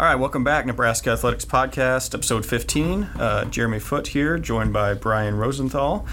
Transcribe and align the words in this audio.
All 0.00 0.06
right, 0.06 0.14
welcome 0.14 0.42
back, 0.42 0.64
Nebraska 0.64 1.10
Athletics 1.10 1.44
Podcast, 1.44 2.14
episode 2.14 2.46
15. 2.46 3.02
Uh, 3.02 3.44
Jeremy 3.44 3.78
Foote 3.78 4.06
here, 4.06 4.38
joined 4.38 4.72
by 4.72 4.94
Brian 4.94 5.34
Rosenthal. 5.34 6.06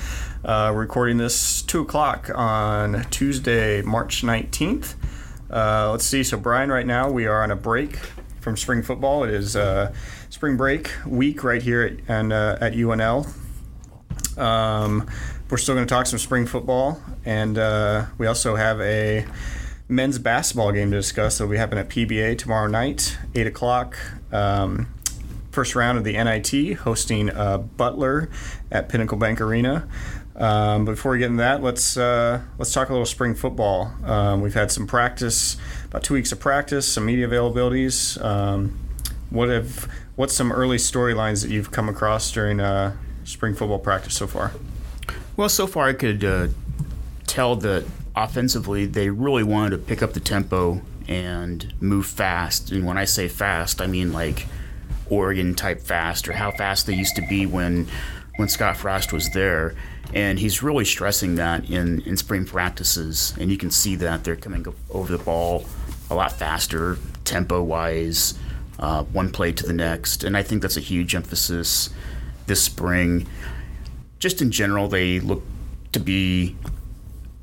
Uh, 0.44 0.72
we're 0.74 0.82
recording 0.82 1.16
this 1.16 1.62
2 1.62 1.84
o'clock 1.84 2.30
on 2.36 3.06
Tuesday, 3.12 3.82
March 3.82 4.24
19th. 4.24 4.96
Uh, 5.50 5.90
let's 5.90 6.04
see, 6.04 6.22
so 6.22 6.36
Brian, 6.36 6.70
right 6.70 6.86
now 6.86 7.10
we 7.10 7.28
are 7.28 7.42
on 7.42 7.50
a 7.50 7.56
break 7.56 7.96
from 8.42 8.58
spring 8.58 8.84
football. 8.84 9.24
It 9.24 9.30
is 9.30 9.56
uh, 9.56 9.94
spring 10.30 10.58
break 10.58 10.92
week 11.06 11.46
right 11.46 11.62
here 11.62 11.82
at, 11.84 11.94
and, 12.10 12.34
uh, 12.34 12.58
at 12.60 12.74
UNL. 12.74 13.26
Um, 14.38 15.10
we're 15.50 15.58
still 15.58 15.76
going 15.76 15.88
to 15.88 15.90
talk 15.90 16.08
some 16.08 16.20
spring 16.20 16.46
football, 16.46 17.02
and 17.24 17.58
uh, 17.58 18.08
we 18.18 18.28
also 18.28 18.58
have 18.58 18.82
a 18.82 19.26
men's 19.90 20.20
basketball 20.20 20.72
game 20.72 20.92
to 20.92 20.98
discuss 20.98 21.38
that 21.38 21.46
will 21.46 21.52
be 21.52 21.58
happening 21.58 21.84
at 21.86 21.90
PBA 21.90 22.38
tomorrow 22.38 22.68
night, 22.68 23.18
8 23.36 23.48
o'clock. 23.48 23.98
Um, 24.32 24.88
first 25.52 25.76
round 25.76 25.98
of 25.98 26.04
the 26.04 26.14
NIT, 26.14 26.78
hosting 26.80 27.30
uh, 27.30 27.58
Butler 27.58 28.30
at 28.70 28.90
Pinnacle 28.90 29.18
Bank 29.18 29.42
Arena. 29.42 29.88
Um, 30.36 30.86
before 30.86 31.14
we 31.14 31.18
get 31.18 31.28
into 31.28 31.38
that, 31.38 31.64
let's 31.64 31.98
uh, 31.98 32.42
let's 32.60 32.72
talk 32.72 32.90
a 32.90 32.92
little 32.92 33.08
spring 33.08 33.34
football. 33.34 33.92
Um, 34.04 34.42
we've 34.42 34.54
had 34.54 34.72
some 34.72 34.86
practice, 34.86 35.58
about 35.86 36.04
two 36.04 36.14
weeks 36.14 36.32
of 36.32 36.40
practice, 36.40 36.88
some 36.88 37.06
media 37.06 37.28
availabilities. 37.28 38.24
Um, 38.24 38.78
what 39.32 39.50
have 39.50 39.88
what's 40.16 40.36
some 40.36 40.52
early 40.52 40.78
storylines 40.78 41.42
that 41.42 41.50
you've 41.50 41.72
come 41.72 41.90
across 41.90 42.32
during 42.32 42.60
uh, 42.60 42.96
spring 43.24 43.56
football 43.56 43.80
practice 43.80 44.14
so 44.14 44.28
far? 44.28 44.52
Well, 45.36 45.50
so 45.50 45.66
far 45.66 45.88
I 45.88 45.94
could 45.94 46.24
uh, 46.24 46.50
tell 47.26 47.56
that 47.56 47.86
offensively, 48.24 48.86
they 48.86 49.10
really 49.10 49.44
wanted 49.44 49.72
to 49.72 49.78
pick 49.78 50.02
up 50.02 50.14
the 50.14 50.20
tempo 50.20 50.82
and 51.08 51.74
move 51.80 52.06
fast. 52.06 52.72
And 52.72 52.86
when 52.86 52.98
I 52.98 53.06
say 53.06 53.28
fast, 53.28 53.82
I 53.82 53.88
mean 53.88 54.12
like 54.12 54.48
Oregon 55.10 55.56
type 55.56 55.82
fast 55.82 56.28
or 56.28 56.34
how 56.34 56.52
fast 56.52 56.86
they 56.86 56.94
used 56.94 57.16
to 57.16 57.22
be 57.28 57.46
when 57.46 57.88
when 58.38 58.50
Scott 58.50 58.78
Frost 58.78 59.14
was 59.14 59.30
there. 59.32 59.76
And 60.14 60.40
he's 60.40 60.64
really 60.64 60.86
stressing 60.86 61.36
that 61.36 61.70
in, 61.70 62.02
in 62.02 62.18
spring 62.18 62.46
practices. 62.46 63.34
And 63.40 63.52
you 63.52 63.58
can 63.58 63.72
see 63.72 63.96
that 63.98 64.24
they're 64.24 64.36
coming 64.36 64.66
over 64.90 65.18
the 65.18 65.24
ball 65.24 65.66
a 66.10 66.16
lot 66.16 66.32
faster, 66.32 66.98
tempo 67.26 67.62
wise, 67.62 68.38
uh, 68.80 69.04
one 69.04 69.32
play 69.32 69.52
to 69.52 69.66
the 69.66 69.74
next. 69.74 70.24
And 70.24 70.38
I 70.38 70.44
think 70.44 70.62
that's 70.62 70.78
a 70.78 70.82
huge 70.82 71.14
emphasis 71.16 71.90
this 72.46 72.64
spring. 72.64 73.28
Just 74.20 74.42
in 74.42 74.52
general, 74.52 74.88
they 74.88 75.20
look 75.20 75.44
to 75.92 76.00
be 76.00 76.56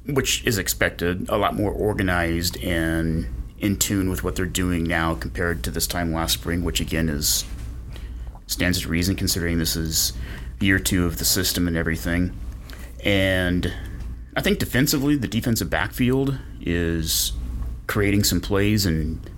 which 0.07 0.45
is 0.45 0.59
expected, 0.59 1.29
a 1.29 1.37
lot 1.37 1.55
more 1.55 1.73
organized 1.73 2.63
and 2.63 3.27
in 3.59 3.77
tune 3.77 4.11
with 4.11 4.23
what 4.23 4.37
they're 4.37 4.47
doing 4.47 4.85
now 4.85 5.15
compared 5.15 5.63
to 5.65 5.71
this 5.71 5.87
time 5.87 6.13
last 6.13 6.35
spring, 6.35 6.63
which 6.63 6.81
again 6.81 7.09
is 7.09 7.45
stands 8.47 8.83
to 8.83 8.89
reason 8.89 9.17
considering 9.17 9.59
this 9.59 9.75
is 9.75 10.13
year 10.61 10.79
two 10.79 11.07
of 11.07 11.19
the 11.19 11.25
system 11.25 11.67
and 11.67 11.77
everything. 11.77 12.39
And 13.03 13.73
I 14.37 14.43
think 14.43 14.59
defensively, 14.59 15.17
the 15.17 15.29
defensive 15.29 15.71
backfield 15.71 16.39
is 16.61 17.33
creating 17.87 18.25
some 18.25 18.41
plays 18.41 18.87
and 18.87 19.31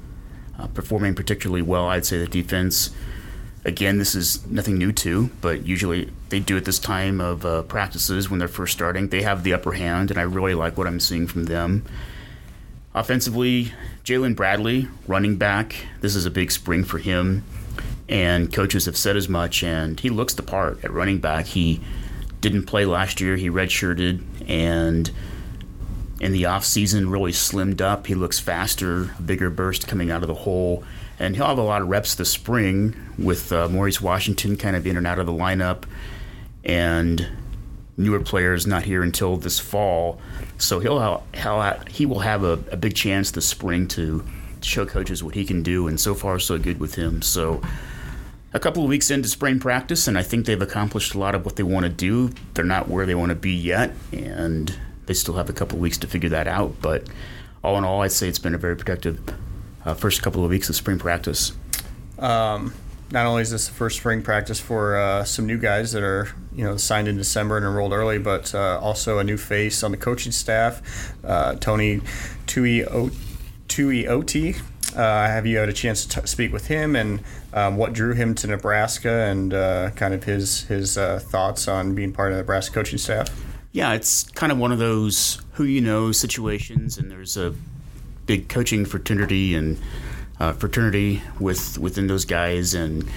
uh, 0.58 0.66
performing 0.68 1.14
particularly 1.14 1.62
well. 1.62 1.86
I'd 1.86 2.06
say 2.06 2.18
the 2.18 2.26
defense 2.26 2.90
again, 3.66 3.98
this 3.98 4.14
is 4.14 4.46
nothing 4.46 4.78
new 4.78 4.92
to, 4.92 5.28
but 5.40 5.66
usually 5.66 6.08
they 6.28 6.38
do 6.38 6.56
at 6.56 6.64
this 6.64 6.78
time 6.78 7.20
of 7.20 7.44
uh, 7.44 7.62
practices 7.62 8.30
when 8.30 8.38
they're 8.38 8.48
first 8.48 8.72
starting. 8.72 9.08
They 9.08 9.22
have 9.22 9.42
the 9.42 9.52
upper 9.52 9.72
hand, 9.72 10.10
and 10.10 10.18
I 10.18 10.22
really 10.22 10.54
like 10.54 10.78
what 10.78 10.86
I'm 10.86 11.00
seeing 11.00 11.26
from 11.26 11.44
them. 11.44 11.84
Offensively, 12.94 13.72
Jaylin 14.04 14.36
Bradley, 14.36 14.88
running 15.06 15.36
back, 15.36 15.86
this 16.00 16.14
is 16.14 16.24
a 16.24 16.30
big 16.30 16.52
spring 16.52 16.84
for 16.84 16.98
him, 16.98 17.44
and 18.08 18.52
coaches 18.52 18.86
have 18.86 18.96
said 18.96 19.16
as 19.16 19.28
much, 19.28 19.64
and 19.64 19.98
he 19.98 20.10
looks 20.10 20.32
the 20.32 20.44
part 20.44 20.82
at 20.84 20.92
running 20.92 21.18
back. 21.18 21.46
He 21.46 21.80
didn't 22.40 22.66
play 22.66 22.86
last 22.86 23.20
year, 23.20 23.36
he 23.36 23.50
redshirted, 23.50 24.22
and 24.48 25.10
in 26.20 26.32
the 26.32 26.44
offseason 26.44 27.10
really 27.10 27.32
slimmed 27.32 27.80
up. 27.80 28.06
He 28.06 28.14
looks 28.14 28.38
faster, 28.38 29.10
a 29.18 29.22
bigger 29.22 29.50
burst 29.50 29.88
coming 29.88 30.12
out 30.12 30.22
of 30.22 30.28
the 30.28 30.34
hole 30.34 30.84
and 31.18 31.36
he'll 31.36 31.46
have 31.46 31.58
a 31.58 31.62
lot 31.62 31.82
of 31.82 31.88
reps 31.88 32.14
this 32.14 32.30
spring 32.30 32.94
with 33.18 33.52
uh, 33.52 33.68
Maurice 33.68 34.00
Washington 34.00 34.56
kind 34.56 34.76
of 34.76 34.86
in 34.86 34.96
and 34.96 35.06
out 35.06 35.18
of 35.18 35.26
the 35.26 35.32
lineup, 35.32 35.84
and 36.64 37.28
newer 37.96 38.20
players 38.20 38.66
not 38.66 38.84
here 38.84 39.02
until 39.02 39.36
this 39.36 39.58
fall. 39.58 40.20
So 40.58 40.80
he'll, 40.80 41.22
he'll 41.34 41.72
he 41.88 42.06
will 42.06 42.20
have 42.20 42.44
a, 42.44 42.52
a 42.70 42.76
big 42.76 42.94
chance 42.94 43.30
this 43.30 43.46
spring 43.46 43.88
to 43.88 44.24
show 44.60 44.86
coaches 44.86 45.22
what 45.22 45.34
he 45.34 45.44
can 45.44 45.62
do, 45.62 45.88
and 45.88 45.98
so 45.98 46.14
far 46.14 46.38
so 46.38 46.58
good 46.58 46.80
with 46.80 46.94
him. 46.94 47.22
So 47.22 47.62
a 48.52 48.58
couple 48.58 48.82
of 48.82 48.88
weeks 48.88 49.10
into 49.10 49.28
spring 49.28 49.60
practice, 49.60 50.08
and 50.08 50.16
I 50.16 50.22
think 50.22 50.46
they've 50.46 50.60
accomplished 50.60 51.14
a 51.14 51.18
lot 51.18 51.34
of 51.34 51.44
what 51.44 51.56
they 51.56 51.62
want 51.62 51.84
to 51.84 51.90
do. 51.90 52.30
They're 52.54 52.64
not 52.64 52.88
where 52.88 53.06
they 53.06 53.14
want 53.14 53.30
to 53.30 53.36
be 53.36 53.52
yet, 53.52 53.92
and 54.12 54.74
they 55.06 55.14
still 55.14 55.34
have 55.34 55.48
a 55.48 55.52
couple 55.52 55.76
of 55.76 55.82
weeks 55.82 55.98
to 55.98 56.06
figure 56.06 56.30
that 56.30 56.48
out. 56.48 56.74
But 56.80 57.06
all 57.62 57.76
in 57.78 57.84
all, 57.84 58.02
I'd 58.02 58.12
say 58.12 58.28
it's 58.28 58.38
been 58.38 58.54
a 58.54 58.58
very 58.58 58.76
productive 58.76 59.20
uh, 59.86 59.94
first 59.94 60.22
couple 60.22 60.44
of 60.44 60.50
weeks 60.50 60.68
of 60.68 60.76
spring 60.76 60.98
practice. 60.98 61.52
Um, 62.18 62.74
not 63.10 63.24
only 63.26 63.42
is 63.42 63.52
this 63.52 63.68
the 63.68 63.74
first 63.74 63.98
spring 63.98 64.22
practice 64.22 64.58
for 64.58 64.96
uh, 64.96 65.24
some 65.24 65.46
new 65.46 65.58
guys 65.58 65.92
that 65.92 66.02
are 66.02 66.28
you 66.52 66.64
know 66.64 66.76
signed 66.76 67.08
in 67.08 67.16
December 67.16 67.56
and 67.56 67.64
enrolled 67.64 67.92
early, 67.92 68.18
but 68.18 68.54
uh, 68.54 68.78
also 68.82 69.18
a 69.18 69.24
new 69.24 69.36
face 69.36 69.82
on 69.82 69.92
the 69.92 69.96
coaching 69.96 70.32
staff, 70.32 71.14
uh, 71.24 71.54
Tony 71.54 72.00
Tui 72.46 72.82
Tuioti. 73.68 74.60
Uh, 74.94 75.26
have 75.26 75.46
you 75.46 75.58
had 75.58 75.68
a 75.68 75.72
chance 75.72 76.06
to 76.06 76.20
t- 76.20 76.26
speak 76.26 76.52
with 76.52 76.68
him 76.68 76.96
and 76.96 77.20
um, 77.52 77.76
what 77.76 77.92
drew 77.92 78.14
him 78.14 78.34
to 78.34 78.46
Nebraska 78.46 79.26
and 79.26 79.52
uh, 79.52 79.90
kind 79.90 80.14
of 80.14 80.24
his 80.24 80.62
his 80.62 80.96
uh, 80.96 81.20
thoughts 81.22 81.68
on 81.68 81.94
being 81.94 82.12
part 82.12 82.32
of 82.32 82.36
the 82.36 82.42
Nebraska 82.42 82.74
coaching 82.74 82.98
staff? 82.98 83.28
Yeah, 83.72 83.92
it's 83.92 84.24
kind 84.30 84.50
of 84.50 84.58
one 84.58 84.72
of 84.72 84.78
those 84.78 85.42
who 85.52 85.64
you 85.64 85.80
know 85.80 86.10
situations, 86.10 86.98
and 86.98 87.10
there's 87.10 87.36
a 87.36 87.54
big 88.26 88.48
coaching 88.48 88.84
fraternity 88.84 89.54
and 89.54 89.78
uh, 90.38 90.52
fraternity 90.52 91.22
with 91.40 91.78
within 91.78 92.06
those 92.06 92.24
guys, 92.24 92.74
and 92.74 93.08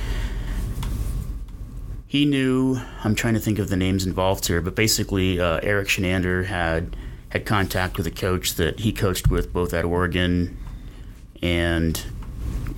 he 2.08 2.26
knew. 2.26 2.80
I'm 3.04 3.16
trying 3.16 3.34
to 3.34 3.40
think 3.40 3.60
of 3.60 3.70
the 3.70 3.76
names 3.76 4.06
involved 4.06 4.48
here, 4.48 4.62
but 4.62 4.76
basically, 4.76 5.40
uh, 5.40 5.60
Erik 5.62 5.88
Chinander 5.88 6.46
had 6.46 6.96
had 7.30 7.46
contact 7.46 7.98
with 7.98 8.08
a 8.08 8.12
coach 8.12 8.56
that 8.56 8.80
he 8.80 8.92
coached 8.92 9.30
with 9.30 9.54
both 9.54 9.74
at 9.74 9.86
Oregon 9.86 10.58
and 11.42 12.02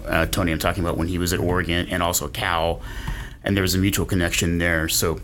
uh, 0.05 0.25
Tony. 0.25 0.51
I'm 0.51 0.59
talking 0.59 0.83
about 0.83 0.97
when 0.97 1.07
he 1.07 1.17
was 1.17 1.33
at 1.33 1.39
Oregon 1.39 1.87
and 1.89 2.01
also 2.01 2.27
Cal, 2.27 2.81
and 3.43 3.55
there 3.55 3.61
was 3.61 3.75
a 3.75 3.79
mutual 3.79 4.05
connection 4.05 4.57
there. 4.57 4.87
So. 4.89 5.19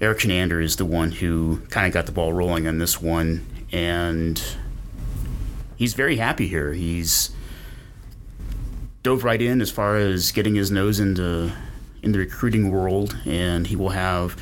Erik 0.00 0.20
Chinander 0.20 0.64
is 0.64 0.76
the 0.76 0.86
one 0.86 1.12
who 1.12 1.60
kind 1.68 1.86
of 1.86 1.92
got 1.92 2.06
the 2.06 2.12
ball 2.12 2.32
rolling 2.32 2.66
on 2.66 2.78
this 2.78 3.02
one, 3.02 3.44
and 3.70 4.42
he's 5.80 5.94
very 5.94 6.16
happy 6.16 6.46
here. 6.46 6.74
He's 6.74 7.30
dove 9.02 9.24
right 9.24 9.40
in 9.40 9.62
as 9.62 9.70
far 9.70 9.96
as 9.96 10.30
getting 10.30 10.54
his 10.54 10.70
nose 10.70 11.00
into 11.00 11.50
in 12.02 12.12
the 12.12 12.18
recruiting 12.18 12.70
world, 12.70 13.16
and 13.24 13.66
he 13.66 13.76
will 13.76 13.88
have 13.88 14.36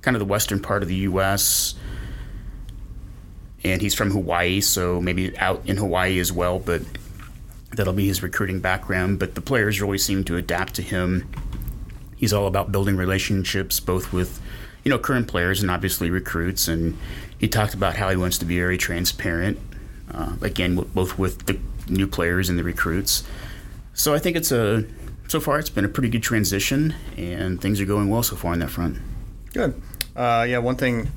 kind 0.00 0.16
of 0.16 0.18
the 0.18 0.26
western 0.26 0.60
part 0.60 0.82
of 0.82 0.88
the 0.88 0.96
U.S. 0.96 1.74
And 3.62 3.82
he's 3.82 3.94
from 3.94 4.10
Hawaii, 4.10 4.62
so 4.62 5.00
maybe 5.00 5.36
out 5.38 5.62
in 5.66 5.76
Hawaii 5.76 6.18
as 6.18 6.32
well. 6.32 6.58
But 6.58 6.82
that'll 7.76 7.92
be 7.92 8.06
his 8.06 8.22
recruiting 8.22 8.60
background. 8.60 9.18
But 9.18 9.34
the 9.34 9.42
players 9.42 9.82
really 9.82 9.98
seem 9.98 10.24
to 10.24 10.36
adapt 10.36 10.74
to 10.76 10.82
him. 10.82 11.28
He's 12.16 12.32
all 12.32 12.46
about 12.46 12.72
building 12.72 12.96
relationships, 12.96 13.78
both 13.78 14.10
with 14.12 14.40
you 14.84 14.90
know 14.90 14.98
current 14.98 15.28
players 15.28 15.60
and 15.60 15.70
obviously 15.70 16.08
recruits. 16.08 16.66
And 16.66 16.96
he 17.36 17.46
talked 17.46 17.74
about 17.74 17.96
how 17.96 18.08
he 18.08 18.16
wants 18.16 18.38
to 18.38 18.46
be 18.46 18.56
very 18.56 18.78
transparent 18.78 19.58
uh, 20.12 20.36
again, 20.40 20.76
both 20.76 21.18
with 21.18 21.46
the 21.46 21.58
new 21.88 22.06
players 22.06 22.48
and 22.48 22.58
the 22.58 22.64
recruits. 22.64 23.24
So 23.94 24.14
I 24.14 24.18
think 24.18 24.36
it's 24.36 24.52
a 24.52 24.84
so 25.28 25.40
far 25.40 25.58
it's 25.58 25.70
been 25.70 25.84
a 25.84 25.88
pretty 25.88 26.08
good 26.08 26.22
transition, 26.22 26.94
and 27.16 27.60
things 27.60 27.80
are 27.80 27.84
going 27.84 28.08
well 28.08 28.22
so 28.22 28.36
far 28.36 28.52
on 28.52 28.60
that 28.60 28.70
front. 28.70 28.98
Good. 29.52 29.80
Uh, 30.16 30.46
yeah, 30.48 30.58
one 30.58 30.76
thing. 30.76 31.10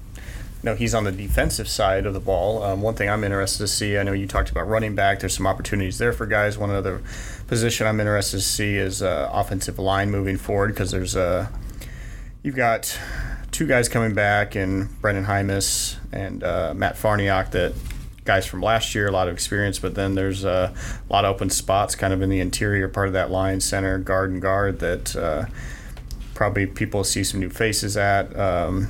No, 0.64 0.76
he's 0.76 0.94
on 0.94 1.06
the 1.06 1.12
defensive 1.12 1.68
side 1.68 2.06
of 2.06 2.14
the 2.14 2.20
ball. 2.20 2.62
Um, 2.62 2.84
one 2.84 2.94
thing 2.94 3.10
I'm 3.10 3.24
interested 3.24 3.64
to 3.64 3.68
see, 3.68 3.98
I 3.98 4.04
know 4.04 4.14
you 4.14 4.28
talked 4.28 4.52
about 4.52 4.68
running 4.68 4.94
back. 4.94 5.20
There's 5.20 5.36
some 5.36 5.48
opportunities 5.48 5.98
there 5.98 6.14
for 6.14 6.28
guys. 6.28 6.56
One 6.56 6.70
other 6.70 7.02
position 7.48 7.88
I'm 7.88 8.00
interested 8.00 8.38
to 8.38 8.44
see 8.44 8.76
is 8.76 9.02
uh, 9.02 9.30
offensive 9.34 9.80
line 9.80 10.12
moving 10.12 10.38
forward 10.38 10.68
because 10.68 10.92
there's 10.92 11.16
a 11.16 11.22
uh, 11.22 11.48
you've 12.44 12.56
got 12.56 12.98
two 13.52 13.68
guys 13.68 13.90
coming 13.90 14.14
back 14.14 14.56
and 14.56 15.02
Brendan 15.02 15.26
Jaimes 15.26 15.98
and 16.12 16.44
uh, 16.44 16.74
Matt 16.76 16.96
Farniok 16.96 17.52
that 17.52 17.74
guys 18.26 18.46
from 18.46 18.62
last 18.62 18.94
year, 18.94 19.08
a 19.08 19.12
lot 19.12 19.28
of 19.28 19.34
experience, 19.34 19.80
but 19.80 19.96
then 19.96 20.16
there's 20.16 20.44
a 20.44 20.74
lot 21.10 21.26
of 21.26 21.36
open 21.36 21.50
spots 21.50 21.96
kind 21.96 22.14
of 22.14 22.22
in 22.22 22.30
the 22.30 22.40
interior 22.40 22.88
part 22.88 23.08
of 23.08 23.14
that 23.14 23.32
line, 23.32 23.60
center, 23.60 23.98
guard, 23.98 24.30
and 24.32 24.42
guard 24.42 24.80
that 24.80 25.16
uh, 25.16 25.46
probably 26.36 26.66
people 26.68 27.04
see 27.04 27.24
some 27.24 27.40
new 27.40 27.50
faces 27.50 27.98
at. 27.98 28.38
Um, 28.38 28.88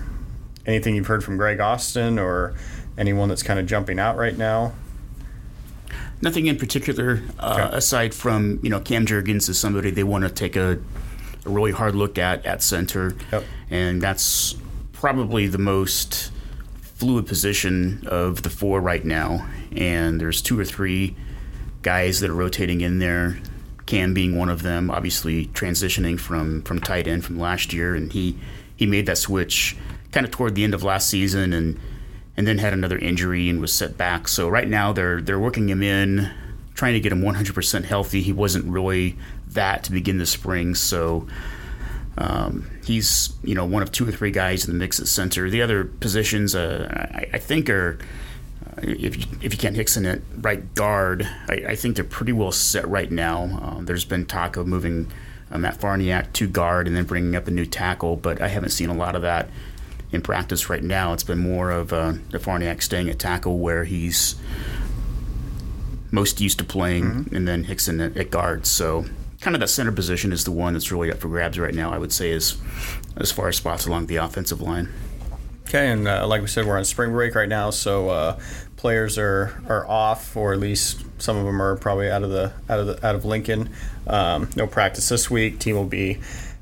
anything 0.65 0.95
you've 0.95 1.07
heard 1.07 1.23
from 1.23 1.37
Greg 1.37 1.59
Austin 1.59 2.19
or 2.19 2.53
anyone 2.97 3.29
that's 3.29 3.43
kind 3.43 3.59
of 3.59 3.65
jumping 3.65 3.99
out 3.99 4.17
right 4.17 4.37
now? 4.37 4.73
Nothing 6.21 6.45
in 6.45 6.57
particular, 6.57 7.23
uh, 7.39 7.57
Okay. 7.67 7.77
aside 7.77 8.13
from 8.13 8.59
you 8.61 8.69
know 8.69 8.79
Cam 8.79 9.05
Jurgens 9.05 9.49
is 9.49 9.57
somebody 9.57 9.89
they 9.89 10.03
want 10.03 10.23
to 10.23 10.29
take 10.29 10.55
a, 10.55 10.77
a 11.45 11.49
really 11.49 11.71
hard 11.71 11.95
look 11.95 12.17
at 12.19 12.45
at 12.45 12.61
center, 12.61 13.15
Yep. 13.31 13.43
and 13.71 14.01
that's 14.01 14.55
probably 14.93 15.47
the 15.47 15.57
most 15.57 16.30
fluid 17.01 17.25
position 17.25 18.03
of 18.05 18.43
the 18.43 18.49
four 18.51 18.79
right 18.79 19.03
now. 19.03 19.49
And 19.75 20.21
there's 20.21 20.39
two 20.39 20.59
or 20.59 20.63
three 20.63 21.15
guys 21.81 22.19
that 22.19 22.29
are 22.29 22.35
rotating 22.35 22.81
in 22.81 22.99
there. 22.99 23.39
Cam 23.87 24.13
being 24.13 24.37
one 24.37 24.49
of 24.49 24.61
them, 24.61 24.91
obviously 24.91 25.47
transitioning 25.47 26.19
from 26.19 26.61
from 26.61 26.79
tight 26.79 27.07
end 27.07 27.25
from 27.25 27.39
last 27.39 27.73
year, 27.73 27.95
and 27.95 28.13
he 28.13 28.37
he 28.75 28.85
made 28.85 29.07
that 29.07 29.17
switch 29.17 29.75
kind 30.11 30.27
of 30.27 30.31
toward 30.31 30.53
the 30.53 30.63
end 30.63 30.75
of 30.75 30.83
last 30.83 31.09
season, 31.09 31.53
and 31.53 31.79
and 32.37 32.45
then 32.45 32.59
had 32.59 32.71
another 32.71 32.99
injury 32.99 33.49
and 33.49 33.59
was 33.59 33.73
set 33.73 33.97
back. 33.97 34.27
So 34.27 34.47
right 34.47 34.67
now 34.67 34.93
they're 34.93 35.21
they're 35.21 35.39
working 35.39 35.69
him 35.69 35.81
in, 35.81 36.29
trying 36.75 36.93
to 36.93 36.99
get 36.99 37.11
him 37.11 37.23
100% 37.23 37.83
healthy. 37.83 38.21
He 38.21 38.31
wasn't 38.31 38.65
really 38.65 39.17
that 39.47 39.83
to 39.85 39.91
begin 39.91 40.19
the 40.19 40.27
spring, 40.27 40.75
so 40.75 41.27
um, 42.17 42.69
he's 42.83 43.33
you 43.43 43.55
know 43.55 43.65
one 43.65 43.81
of 43.81 43.91
two 43.91 44.07
or 44.07 44.11
three 44.11 44.31
guys 44.31 44.65
in 44.65 44.73
the 44.73 44.77
mix 44.77 44.99
at 44.99 45.07
center. 45.07 45.49
The 45.49 45.61
other 45.61 45.85
positions, 45.85 46.55
uh, 46.55 46.87
I, 47.13 47.27
I 47.33 47.37
think, 47.37 47.69
are 47.69 47.99
uh, 48.65 48.81
if 48.83 49.17
you, 49.17 49.37
if 49.41 49.53
you 49.53 49.59
can't 49.59 49.75
Hixson 49.75 50.11
at 50.11 50.21
right 50.37 50.73
guard, 50.75 51.27
I, 51.47 51.63
I 51.69 51.75
think 51.75 51.95
they're 51.95 52.05
pretty 52.05 52.33
well 52.33 52.51
set 52.51 52.87
right 52.87 53.11
now. 53.11 53.43
Um, 53.43 53.85
there's 53.85 54.05
been 54.05 54.25
talk 54.25 54.57
of 54.57 54.67
moving 54.67 55.11
uh, 55.51 55.57
Matt 55.57 55.79
Farniok 55.79 56.33
to 56.33 56.47
guard 56.47 56.87
and 56.87 56.95
then 56.95 57.05
bringing 57.05 57.35
up 57.35 57.47
a 57.47 57.51
new 57.51 57.65
tackle, 57.65 58.15
but 58.17 58.41
I 58.41 58.47
haven't 58.47 58.71
seen 58.71 58.89
a 58.89 58.95
lot 58.95 59.15
of 59.15 59.21
that 59.21 59.49
in 60.11 60.21
practice 60.21 60.69
right 60.69 60.83
now. 60.83 61.13
It's 61.13 61.23
been 61.23 61.39
more 61.39 61.71
of 61.71 61.93
uh, 61.93 62.13
the 62.31 62.39
Farniok 62.39 62.81
staying 62.81 63.09
at 63.09 63.19
tackle 63.19 63.59
where 63.59 63.85
he's 63.85 64.35
most 66.11 66.41
used 66.41 66.57
to 66.57 66.65
playing, 66.65 67.29
and 67.31 67.47
then 67.47 67.63
Hixson 67.65 68.05
at, 68.05 68.17
at 68.17 68.29
guard. 68.29 68.65
So 68.65 69.05
kind 69.41 69.55
of 69.55 69.59
that 69.59 69.67
center 69.67 69.91
position 69.91 70.31
is 70.31 70.45
the 70.45 70.51
one 70.51 70.73
that's 70.73 70.91
really 70.91 71.11
up 71.11 71.17
for 71.17 71.27
grabs 71.27 71.59
right 71.59 71.73
now. 71.73 71.91
I 71.91 71.97
would 71.97 72.13
say 72.13 72.31
as 72.31 72.57
as 73.17 73.31
far 73.31 73.49
as 73.49 73.57
spots 73.57 73.85
along 73.85 74.05
the 74.05 74.17
offensive 74.17 74.61
line. 74.61 74.89
Okay, 75.67 75.89
and 75.89 76.07
uh, 76.07 76.27
like 76.27 76.41
we 76.41 76.47
said, 76.47 76.65
we're 76.65 76.77
on 76.77 76.85
spring 76.85 77.11
break 77.11 77.33
right 77.33 77.47
now, 77.47 77.69
so 77.69 78.09
uh, 78.09 78.39
players 78.75 79.17
are, 79.17 79.61
are 79.69 79.87
off, 79.87 80.35
or 80.35 80.51
at 80.51 80.59
least 80.59 81.05
some 81.17 81.37
of 81.37 81.45
them 81.45 81.61
are 81.61 81.77
probably 81.77 82.11
out 82.11 82.23
of 82.23 82.29
the 82.29 82.51
out 82.69 82.79
of 82.79 82.87
the 82.87 83.05
out 83.05 83.15
of 83.15 83.25
Lincoln. 83.25 83.69
Um, 84.05 84.49
no 84.55 84.67
practice 84.67 85.07
this 85.07 85.29
week. 85.29 85.59
Team 85.59 85.75
will 85.75 85.85
be 85.85 86.19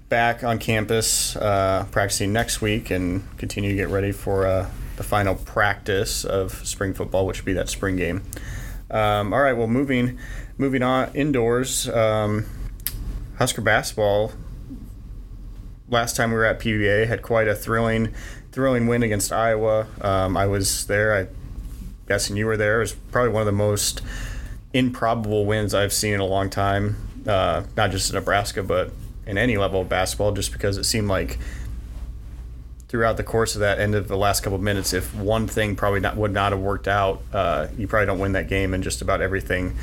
back 0.09 0.43
on 0.43 0.59
campus 0.59 1.35
uh, 1.35 1.85
practicing 1.91 2.33
next 2.33 2.61
week 2.61 2.91
and 2.91 3.23
continue 3.37 3.71
to 3.71 3.75
get 3.75 3.89
ready 3.89 4.11
for 4.11 4.45
uh, 4.45 4.69
the 4.97 5.03
final 5.03 5.35
practice 5.35 6.23
of 6.23 6.51
spring 6.67 6.93
football, 6.93 7.25
which 7.25 7.39
will 7.41 7.45
be 7.45 7.53
that 7.53 7.69
spring 7.69 7.95
game. 7.95 8.21
Um, 8.91 9.33
all 9.33 9.41
right, 9.41 9.53
well, 9.53 9.67
moving 9.67 10.19
moving 10.57 10.83
on 10.83 11.11
indoors. 11.15 11.89
Um, 11.89 12.45
Husker 13.39 13.61
basketball 13.61 14.33
last 15.89 16.15
time 16.15 16.29
we 16.31 16.35
were 16.35 16.45
at 16.45 16.59
PBA 16.59 17.07
had 17.07 17.21
quite 17.21 17.47
a 17.47 17.55
thrilling 17.55 18.13
thrilling 18.51 18.87
win 18.87 19.03
against 19.03 19.31
Iowa. 19.31 19.87
Um, 20.01 20.37
I 20.37 20.45
was 20.45 20.85
there. 20.87 21.15
I 21.15 21.27
guessing 22.07 22.35
you 22.35 22.45
were 22.45 22.57
there. 22.57 22.77
It 22.77 22.79
was 22.79 22.93
probably 22.93 23.31
one 23.31 23.41
of 23.41 23.45
the 23.45 23.51
most 23.51 24.01
improbable 24.73 25.45
wins 25.45 25.73
I've 25.73 25.93
seen 25.93 26.13
in 26.13 26.19
a 26.19 26.25
long 26.25 26.49
time. 26.49 26.95
Uh, 27.27 27.63
not 27.77 27.91
just 27.91 28.09
in 28.09 28.15
Nebraska, 28.15 28.63
but 28.63 28.91
in 29.25 29.37
any 29.37 29.57
level 29.57 29.81
of 29.81 29.89
basketball, 29.89 30.31
just 30.31 30.51
because 30.51 30.77
it 30.77 30.85
seemed 30.85 31.07
like 31.07 31.37
throughout 32.87 33.17
the 33.17 33.23
course 33.23 33.55
of 33.55 33.61
that 33.61 33.79
end 33.79 33.93
of 33.93 34.07
the 34.07 34.17
last 34.17 34.41
couple 34.41 34.55
of 34.55 34.63
minutes, 34.63 34.93
if 34.93 35.13
one 35.15 35.47
thing 35.47 35.75
probably 35.75 35.99
not, 35.99 36.17
would 36.17 36.33
not 36.33 36.51
have 36.51 36.61
worked 36.61 36.87
out, 36.87 37.21
uh, 37.31 37.67
you 37.77 37.87
probably 37.87 38.07
don't 38.07 38.19
win 38.19 38.31
that 38.31 38.47
game, 38.47 38.73
and 38.73 38.83
just 38.83 39.01
about 39.01 39.21
everything. 39.21 39.77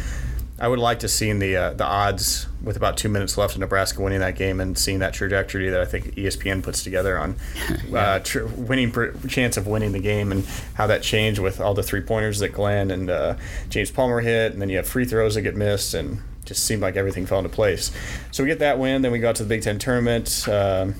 I 0.58 0.68
would 0.68 0.78
like 0.78 1.00
to 1.00 1.08
see 1.08 1.28
in 1.28 1.38
the 1.38 1.54
uh, 1.54 1.70
the 1.74 1.84
odds 1.84 2.46
with 2.62 2.76
about 2.76 2.96
two 2.96 3.10
minutes 3.10 3.36
left 3.36 3.54
in 3.54 3.60
Nebraska 3.60 4.00
winning 4.00 4.20
that 4.20 4.36
game 4.36 4.58
and 4.58 4.76
seeing 4.76 5.00
that 5.00 5.12
trajectory 5.12 5.68
that 5.68 5.80
I 5.80 5.84
think 5.84 6.14
ESPN 6.14 6.62
puts 6.62 6.82
together 6.82 7.18
on 7.18 7.36
uh, 7.94 8.20
tr- 8.20 8.46
winning 8.46 8.90
per- 8.90 9.12
chance 9.28 9.58
of 9.58 9.66
winning 9.66 9.92
the 9.92 10.00
game 10.00 10.32
and 10.32 10.46
how 10.74 10.86
that 10.86 11.02
changed 11.02 11.40
with 11.40 11.60
all 11.60 11.74
the 11.74 11.82
three 11.82 12.00
pointers 12.00 12.38
that 12.38 12.50
Glynn 12.50 12.90
and 12.90 13.10
uh, 13.10 13.34
James 13.68 13.90
Palmer 13.90 14.20
hit, 14.20 14.52
and 14.52 14.62
then 14.62 14.70
you 14.70 14.78
have 14.78 14.88
free 14.88 15.04
throws 15.04 15.34
that 15.34 15.42
get 15.42 15.56
missed, 15.56 15.92
and 15.92 16.22
just 16.46 16.64
seemed 16.64 16.80
like 16.80 16.96
everything 16.96 17.26
fell 17.26 17.38
into 17.38 17.50
place. 17.50 17.90
So 18.30 18.42
we 18.42 18.48
get 18.48 18.60
that 18.60 18.78
win, 18.78 19.02
then 19.02 19.12
we 19.12 19.18
got 19.18 19.36
to 19.36 19.42
the 19.42 19.48
Big 19.48 19.62
Ten 19.62 19.78
tournament, 19.78 20.48
um, 20.48 20.94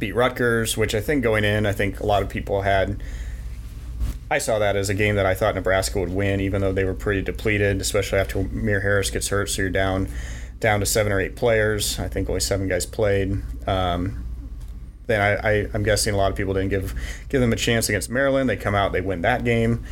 beat 0.00 0.14
Rutgers, 0.14 0.76
which 0.76 0.94
I 0.94 1.00
think 1.00 1.22
going 1.22 1.44
in, 1.44 1.66
I 1.66 1.72
think 1.72 2.00
a 2.00 2.06
lot 2.06 2.22
of 2.22 2.28
people 2.28 2.62
had. 2.62 3.00
I 4.30 4.38
saw 4.38 4.58
that 4.58 4.76
as 4.76 4.88
a 4.88 4.94
game 4.94 5.16
that 5.16 5.26
I 5.26 5.34
thought 5.34 5.54
Nebraska 5.54 6.00
would 6.00 6.12
win, 6.12 6.40
even 6.40 6.60
though 6.60 6.72
they 6.72 6.84
were 6.84 6.94
pretty 6.94 7.22
depleted, 7.22 7.80
especially 7.80 8.18
after 8.18 8.42
Mir 8.42 8.80
Harris 8.80 9.10
gets 9.10 9.28
hurt. 9.28 9.50
So 9.50 9.62
you're 9.62 9.70
down 9.70 10.08
down 10.58 10.80
to 10.80 10.86
seven 10.86 11.12
or 11.12 11.20
eight 11.20 11.36
players. 11.36 11.98
I 11.98 12.08
think 12.08 12.28
only 12.28 12.40
seven 12.40 12.66
guys 12.66 12.86
played. 12.86 13.40
Um, 13.68 14.24
then 15.06 15.20
I, 15.20 15.68
I'm 15.72 15.84
guessing 15.84 16.14
a 16.14 16.16
lot 16.16 16.30
of 16.30 16.36
people 16.36 16.54
didn't 16.54 16.70
give 16.70 16.94
give 17.28 17.40
them 17.40 17.52
a 17.52 17.56
chance 17.56 17.88
against 17.88 18.10
Maryland. 18.10 18.48
They 18.50 18.56
come 18.56 18.74
out, 18.74 18.92
they 18.92 19.00
win 19.00 19.22
that 19.22 19.44
game, 19.44 19.84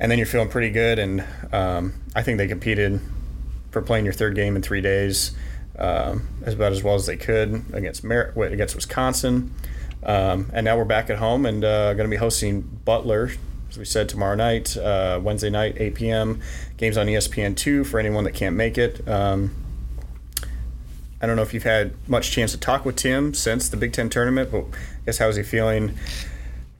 and 0.00 0.10
then 0.10 0.18
you're 0.18 0.26
feeling 0.26 0.48
pretty 0.48 0.70
good. 0.70 0.98
And 0.98 1.24
um, 1.52 1.94
I 2.14 2.22
think 2.22 2.38
they 2.38 2.48
competed 2.48 3.00
for 3.70 3.82
playing 3.82 4.04
your 4.04 4.14
third 4.14 4.34
game 4.34 4.56
in 4.56 4.62
three 4.62 4.80
days 4.80 5.36
um, 5.78 6.26
as 6.44 6.54
about 6.54 6.72
as 6.72 6.82
well 6.82 6.94
as 6.94 7.06
they 7.06 7.16
could 7.16 7.64
against 7.72 8.02
wait, 8.04 8.52
against 8.52 8.74
Wisconsin. 8.74 9.52
Um, 10.02 10.50
and 10.52 10.64
now 10.64 10.76
we're 10.76 10.84
back 10.84 11.10
at 11.10 11.18
home 11.18 11.46
and 11.46 11.64
uh, 11.64 11.94
going 11.94 12.08
to 12.08 12.14
be 12.14 12.18
hosting 12.18 12.62
Butler, 12.62 13.32
as 13.76 13.78
we 13.78 13.84
said, 13.84 14.08
tomorrow 14.08 14.34
night, 14.34 14.74
uh, 14.78 15.20
Wednesday 15.22 15.50
night, 15.50 15.76
8 15.78 15.94
p.m. 15.94 16.40
Games 16.78 16.96
on 16.96 17.10
E 17.10 17.12
ESPN2 17.12 17.84
for 17.84 18.00
anyone 18.00 18.24
that 18.24 18.32
can't 18.32 18.56
make 18.56 18.78
it. 18.78 19.06
Um, 19.06 19.54
I 21.20 21.26
don't 21.26 21.36
know 21.36 21.42
if 21.42 21.52
you've 21.52 21.62
had 21.62 21.92
much 22.08 22.30
chance 22.30 22.52
to 22.52 22.58
talk 22.58 22.86
with 22.86 22.96
Tim 22.96 23.34
since 23.34 23.68
the 23.68 23.76
Big 23.76 23.92
Ten 23.92 24.08
tournament, 24.08 24.50
but 24.50 24.62
I 24.64 25.04
guess 25.04 25.18
how's 25.18 25.36
he 25.36 25.42
feeling? 25.42 25.94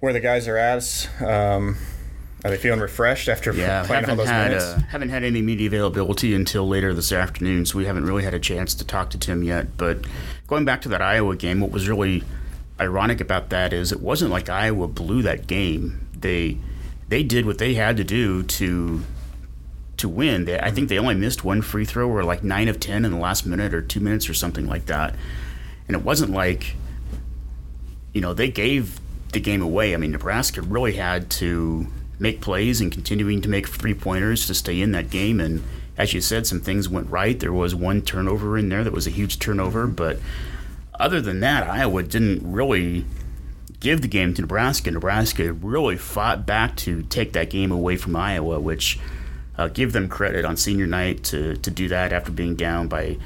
Where 0.00 0.14
the 0.14 0.20
guys 0.20 0.48
are 0.48 0.56
at? 0.56 1.06
Um, 1.20 1.76
are 2.43 2.50
they 2.50 2.56
feeling 2.56 2.81
refreshed 2.81 3.28
after 3.28 3.52
Yeah, 3.52 3.84
playing 3.87 4.08
all 4.08 4.16
those 4.16 4.28
had 4.28 4.48
minutes? 4.48 4.64
uh, 4.64 4.81
haven't 4.88 5.10
had 5.10 5.22
any 5.22 5.43
media 5.43 5.66
availability 5.66 6.32
until 6.34 6.66
later 6.66 6.94
this 6.94 7.12
afternoon, 7.12 7.66
so 7.66 7.76
we 7.76 7.84
haven't 7.84 8.06
really 8.06 8.25
had 8.25 8.32
a 8.32 8.38
chance 8.38 8.75
to 8.76 8.87
talk 8.87 9.10
to 9.10 9.19
Tim 9.19 9.43
yet. 9.43 9.76
But 9.76 10.06
going 10.46 10.64
back 10.64 10.81
to 10.82 10.88
that 10.90 11.02
Iowa 11.02 11.37
game, 11.37 11.60
what 11.60 11.72
was 11.72 11.88
really 11.90 12.25
ironic 12.81 13.20
about 13.20 13.50
that 13.50 13.75
is 13.75 13.93
it 13.93 14.00
wasn't 14.00 14.31
like 14.31 14.48
Iowa 14.48 14.88
blew 14.88 15.20
that 15.22 15.46
game. 15.46 16.00
They 16.19 16.56
they 17.08 17.23
did 17.23 17.47
what 17.47 17.58
they 17.58 17.75
had 17.75 17.97
to 17.97 18.05
do 18.05 18.43
to 18.43 19.03
to 19.97 20.08
win. 20.08 20.44
They, 20.44 20.58
I 20.58 20.70
think 20.70 20.88
they 20.88 20.99
only 20.99 21.14
missed 21.14 21.44
one 21.44 21.62
free 21.62 21.85
throw, 21.85 22.08
or 22.08 22.23
like 22.23 22.44
nine 22.44 22.69
of 22.69 22.79
ten 22.81 23.05
in 23.05 23.12
the 23.12 23.19
last 23.19 23.47
minute 23.47 23.73
or 23.73 23.81
two 23.81 24.00
minutes 24.00 24.29
or 24.29 24.35
something 24.35 24.67
like 24.67 24.87
that. 24.87 25.14
And 25.88 25.97
it 25.97 26.03
wasn't 26.03 26.32
like 26.32 26.75
you 28.13 28.20
know 28.20 28.34
they 28.34 28.51
gave 28.51 29.01
the 29.32 29.41
game 29.41 29.63
away. 29.63 29.94
I 29.94 29.96
mean, 29.96 30.13
Nebraska 30.13 30.63
really 30.63 30.94
had 30.94 31.31
to 31.32 31.86
make 32.19 32.41
plays 32.41 32.81
and 32.81 32.91
continuing 32.91 33.43
to 33.43 33.48
make 33.48 33.69
three 33.69 33.94
pointers 33.94 34.46
to 34.46 34.55
stay 34.55 34.81
in 34.81 34.93
that 34.93 35.10
game. 35.10 35.41
And 35.41 35.63
as 35.98 36.15
you 36.15 36.20
said, 36.20 36.46
some 36.46 36.60
things 36.60 36.89
went 36.89 37.10
right. 37.10 37.39
There 37.39 37.53
was 37.53 37.75
one 37.75 38.03
turnover 38.03 38.56
in 38.56 38.69
there 38.69 38.84
that 38.84 38.93
was 38.93 39.06
a 39.06 39.10
huge 39.10 39.39
turnover, 39.39 39.86
but 39.86 40.19
other 40.98 41.20
than 41.20 41.41
that, 41.41 41.69
Iowa 41.69 42.03
didn't 42.03 42.51
really 42.51 43.05
give 43.81 44.01
the 44.01 44.09
game 44.09 44.35
to 44.35 44.43
Nebraska. 44.43 44.91
Nebraska 44.91 45.53
really 45.53 45.97
fought 45.97 46.47
back 46.47 46.77
to 46.79 47.03
take 47.05 47.33
that 47.35 47.51
game 47.51 47.71
away 47.71 47.97
from 47.97 48.17
Iowa, 48.17 48.59
which 48.61 48.99
uh, 49.59 49.69
give 49.69 49.93
them 49.93 50.09
credit 50.09 50.45
on 50.45 50.56
senior 50.56 50.87
night 50.87 51.25
to, 51.25 51.56
to 51.56 51.71
do 51.71 51.89
that 51.89 52.13
after 52.13 52.31
being 52.31 52.56
down 52.56 52.89
by 52.89 53.17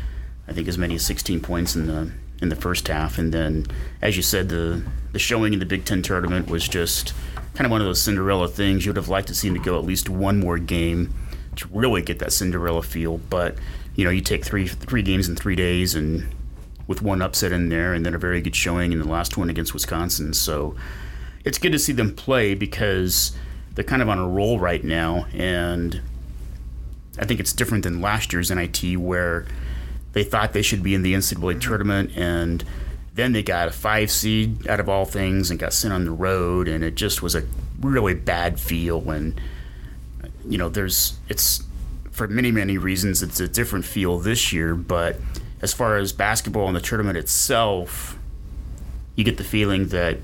I 0.51 0.53
think 0.53 0.67
as 0.67 0.77
many 0.77 0.97
as 0.97 1.07
16 1.07 1.41
points 1.41 1.77
in 1.77 1.87
the 1.87 2.11
in 2.43 2.49
the 2.49 2.57
first 2.57 2.89
half, 2.89 3.19
and 3.19 3.33
then 3.33 3.67
as 4.03 4.17
you 4.17 4.23
said, 4.23 4.49
the 4.49 4.83
the 5.13 5.19
showing 5.19 5.53
in 5.53 5.61
the 5.61 5.67
Big 5.67 5.85
Ten 5.85 6.03
tournament 6.03 6.49
was 6.49 6.67
just 6.67 7.15
kind 7.55 7.67
of 7.67 7.71
one 7.71 7.81
of 7.81 7.87
those 7.87 8.03
Cinderella 8.03 8.49
things. 8.49 8.85
You 8.85 8.91
would 8.91 8.97
have 8.97 9.09
liked 9.09 9.29
to 9.29 9.35
see 9.35 9.49
them 9.49 9.63
go 9.63 9.79
at 9.79 9.85
least 9.85 10.09
one 10.09 10.41
more 10.41 10.59
game 10.59 11.15
to 11.57 11.69
really 11.69 12.03
get 12.03 12.19
that 12.19 12.33
Cinderella 12.33 12.83
feel, 12.83 13.19
but 13.19 13.57
you 13.95 14.05
know 14.05 14.11
you 14.11 14.21
take 14.21 14.45
three 14.45 14.67
three 14.67 15.03
games 15.03 15.29
in 15.29 15.37
three 15.37 15.55
days 15.55 15.95
and 15.95 16.27
with 16.91 17.03
one 17.03 17.23
upset 17.23 17.53
in 17.53 17.69
there, 17.69 17.95
and 17.95 18.05
then 18.05 18.17
a 18.17 18.19
very 18.19 18.41
good 18.41 18.57
showing 18.57 18.93
in 18.93 18.99
the 18.99 19.07
last 19.07 19.37
one 19.37 19.49
against 19.49 19.73
Wisconsin. 19.73 20.35
So 20.35 20.75
it's 21.45 21.57
good 21.57 21.71
to 21.71 21.79
see 21.79 21.93
them 21.93 22.17
play 22.17 22.57
because 22.57 23.31
they're 23.77 23.85
kind 23.85 24.03
of 24.03 24.09
on 24.09 24.19
a 24.19 24.29
roll 24.29 24.59
right 24.59 24.83
now, 24.83 25.27
and 25.33 26.03
I 27.17 27.27
think 27.27 27.39
it's 27.39 27.53
different 27.53 27.85
than 27.85 28.01
last 28.01 28.33
year's 28.33 28.51
NIT 28.51 28.99
where 28.99 29.47
they 30.15 30.25
thought 30.25 30.53
they 30.53 30.63
should 30.63 30.83
be 30.83 30.97
in 30.97 31.03
the 31.03 31.15
NCAA 31.15 31.39
mm-hmm. 31.39 31.61
tournament, 31.61 32.11
and 32.17 32.65
then 33.15 33.35
they 33.35 33.45
got 33.45 33.69
a 33.69 33.71
five 33.71 34.11
seed 34.11 34.67
out 34.67 34.81
of 34.81 34.89
all 34.89 35.05
things 35.05 35.49
and 35.49 35.61
got 35.61 35.73
sent 35.73 35.95
on 35.95 36.05
the 36.05 36.11
road, 36.11 36.67
and 36.67 36.83
it 36.83 36.97
just 36.97 37.23
was 37.23 37.37
a 37.37 37.45
really 37.81 38.15
bad 38.15 38.59
feel. 38.59 39.01
When 39.01 39.39
you 40.45 40.59
know, 40.59 40.69
there's 40.69 41.17
it's 41.29 41.63
for 42.11 42.27
many 42.27 42.51
many 42.51 42.79
reasons 42.79 43.23
it's 43.23 43.39
a 43.39 43.47
different 43.47 43.85
feel 43.85 44.19
this 44.19 44.53
year, 44.53 44.75
but 44.75 45.21
as 45.63 45.73
far 45.73 45.97
as 45.97 46.13
basketball 46.13 46.67
and 46.67 46.77
the 46.77 46.81
tournament 46.81 47.19
itself, 47.19 48.19
you 49.15 49.25
get 49.25 49.37
the 49.37 49.45
feeling 49.45 49.89
that 49.89 50.19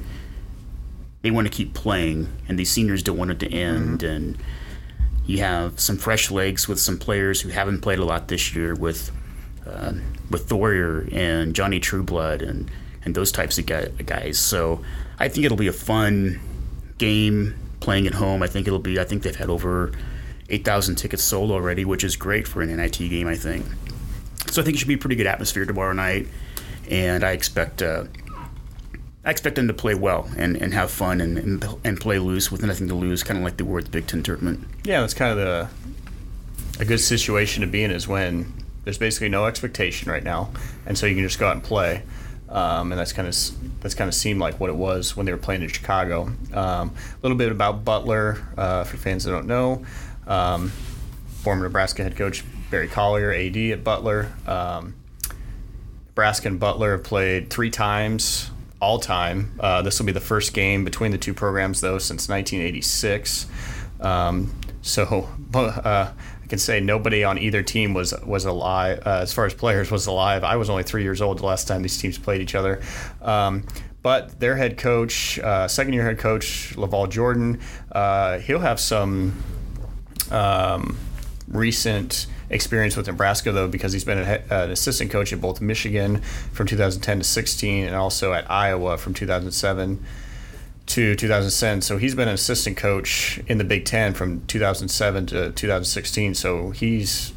they 1.22 1.30
want 1.30 1.46
to 1.46 1.52
keep 1.52 1.74
playing, 1.74 2.28
and 2.48 2.58
these 2.58 2.70
seniors 2.70 3.02
don't 3.02 3.16
want 3.16 3.30
it 3.30 3.40
to 3.40 3.52
end, 3.52 4.02
and 4.02 4.38
you 5.26 5.38
have 5.38 5.80
some 5.80 5.96
fresh 5.96 6.30
legs 6.30 6.68
with 6.68 6.78
some 6.78 6.98
players 6.98 7.40
who 7.40 7.48
haven't 7.48 7.80
played 7.80 7.98
a 7.98 8.04
lot 8.04 8.28
this 8.28 8.54
year 8.54 8.74
with 8.74 9.10
uh, 9.66 9.92
with 10.30 10.48
Thorir 10.48 11.12
and 11.12 11.54
Johnny 11.54 11.80
Trueblood 11.80 12.42
and 12.42 12.70
and 13.04 13.14
those 13.14 13.32
types 13.32 13.58
of 13.58 13.66
guys. 13.66 14.38
So 14.38 14.82
I 15.18 15.28
think 15.28 15.44
it'll 15.44 15.56
be 15.56 15.66
a 15.66 15.72
fun 15.72 16.40
game 16.98 17.54
playing 17.80 18.06
at 18.06 18.14
home. 18.14 18.42
I 18.42 18.46
think 18.46 18.66
it'll 18.66 18.78
be. 18.78 18.98
I 18.98 19.04
think 19.04 19.22
they've 19.22 19.34
had 19.34 19.50
over 19.50 19.92
eight 20.48 20.64
thousand 20.64 20.96
tickets 20.96 21.22
sold 21.22 21.50
already, 21.50 21.84
which 21.84 22.04
is 22.04 22.16
great 22.16 22.46
for 22.46 22.62
an 22.62 22.74
NIT 22.74 22.98
game. 22.98 23.26
I 23.26 23.36
think. 23.36 23.66
So 24.56 24.62
I 24.62 24.64
think 24.64 24.76
it 24.76 24.78
should 24.78 24.88
be 24.88 24.94
a 24.94 24.98
pretty 24.98 25.16
good 25.16 25.26
atmosphere 25.26 25.66
tomorrow 25.66 25.92
night, 25.92 26.28
and 26.88 27.22
I 27.22 27.32
expect. 27.32 27.82
Uh, 27.82 28.04
I 29.22 29.30
expect 29.30 29.56
them 29.56 29.68
to 29.68 29.74
play 29.74 29.94
well 29.94 30.30
and, 30.38 30.56
and 30.56 30.72
have 30.72 30.90
fun 30.90 31.20
and, 31.20 31.36
and, 31.36 31.64
and 31.84 32.00
play 32.00 32.18
loose 32.18 32.50
with 32.50 32.62
nothing 32.62 32.88
to 32.88 32.94
lose, 32.94 33.22
kind 33.22 33.36
of 33.36 33.44
like 33.44 33.58
they 33.58 33.64
were 33.64 33.80
at 33.80 33.84
the 33.84 33.90
Big 33.90 34.06
Ten 34.06 34.22
tournament. 34.22 34.66
Yeah, 34.84 35.02
that's 35.02 35.12
kind 35.12 35.30
of 35.30 35.36
the 35.36 35.68
a 36.80 36.86
good 36.86 37.00
situation 37.00 37.60
to 37.60 37.66
be 37.66 37.84
in 37.84 37.90
is 37.90 38.08
when 38.08 38.50
there's 38.84 38.96
basically 38.96 39.28
no 39.28 39.44
expectation 39.44 40.10
right 40.10 40.24
now, 40.24 40.48
and 40.86 40.96
so 40.96 41.04
you 41.04 41.14
can 41.14 41.24
just 41.24 41.38
go 41.38 41.48
out 41.48 41.56
and 41.56 41.62
play. 41.62 42.02
Um, 42.48 42.92
and 42.92 42.98
that's 42.98 43.12
kind 43.12 43.28
of 43.28 43.36
that's 43.82 43.94
kind 43.94 44.08
of 44.08 44.14
seemed 44.14 44.40
like 44.40 44.58
what 44.58 44.70
it 44.70 44.76
was 44.76 45.14
when 45.14 45.26
they 45.26 45.32
were 45.32 45.38
playing 45.38 45.60
in 45.60 45.68
Chicago. 45.68 46.32
Um, 46.54 46.94
a 46.94 47.20
little 47.20 47.36
bit 47.36 47.52
about 47.52 47.84
Butler 47.84 48.38
uh, 48.56 48.84
for 48.84 48.96
fans 48.96 49.24
that 49.24 49.32
don't 49.32 49.48
know. 49.48 49.84
Um, 50.26 50.70
former 51.42 51.64
Nebraska 51.64 52.02
head 52.02 52.16
coach 52.16 52.42
Barry 52.70 52.88
Collier, 52.88 53.32
AD 53.32 53.56
at 53.56 53.84
Butler. 53.84 54.32
Um, 54.46 54.94
Nebraska 56.08 56.48
and 56.48 56.58
Butler 56.58 56.92
have 56.92 57.04
played 57.04 57.50
three 57.50 57.70
times 57.70 58.50
all 58.80 58.98
time. 58.98 59.52
Uh, 59.60 59.82
this 59.82 59.98
will 59.98 60.06
be 60.06 60.12
the 60.12 60.20
first 60.20 60.54
game 60.54 60.84
between 60.84 61.10
the 61.10 61.18
two 61.18 61.34
programs, 61.34 61.80
though, 61.80 61.98
since 61.98 62.28
1986. 62.28 63.46
Um, 64.00 64.54
so 64.82 65.28
uh, 65.54 66.12
I 66.46 66.46
can 66.48 66.58
say 66.58 66.80
nobody 66.80 67.24
on 67.24 67.38
either 67.38 67.62
team 67.62 67.92
was 67.92 68.14
was 68.24 68.44
alive 68.44 69.02
uh, 69.04 69.18
as 69.22 69.32
far 69.32 69.46
as 69.46 69.54
players 69.54 69.90
was 69.90 70.06
alive. 70.06 70.44
I 70.44 70.56
was 70.56 70.70
only 70.70 70.84
three 70.84 71.02
years 71.02 71.20
old 71.20 71.38
the 71.38 71.46
last 71.46 71.68
time 71.68 71.82
these 71.82 71.98
teams 71.98 72.18
played 72.18 72.40
each 72.40 72.54
other. 72.54 72.80
Um, 73.20 73.64
but 74.02 74.38
their 74.38 74.54
head 74.54 74.78
coach, 74.78 75.38
uh, 75.40 75.66
second 75.66 75.94
year 75.94 76.04
head 76.04 76.18
coach 76.18 76.74
LaVall 76.76 77.10
Jordan, 77.10 77.60
uh, 77.90 78.38
he'll 78.38 78.60
have 78.60 78.78
some 78.78 79.42
um, 80.30 80.96
recent 81.48 82.28
experience 82.50 82.96
with 82.96 83.06
Nebraska 83.06 83.52
though 83.52 83.68
because 83.68 83.92
he's 83.92 84.04
been 84.04 84.18
an 84.18 84.70
assistant 84.70 85.10
coach 85.10 85.32
at 85.32 85.40
both 85.40 85.60
Michigan 85.60 86.20
from 86.52 86.66
2010 86.66 87.18
to 87.18 87.24
16 87.24 87.86
and 87.86 87.94
also 87.94 88.32
at 88.32 88.50
Iowa 88.50 88.96
from 88.98 89.14
2007 89.14 90.04
to 90.86 91.16
2007. 91.16 91.82
So 91.82 91.98
he's 91.98 92.14
been 92.14 92.28
an 92.28 92.34
assistant 92.34 92.76
coach 92.76 93.40
in 93.48 93.58
the 93.58 93.64
Big 93.64 93.84
Ten 93.84 94.14
from 94.14 94.46
2007 94.46 95.26
to 95.26 95.50
2016. 95.50 96.34
So 96.34 96.70
he's 96.70 97.32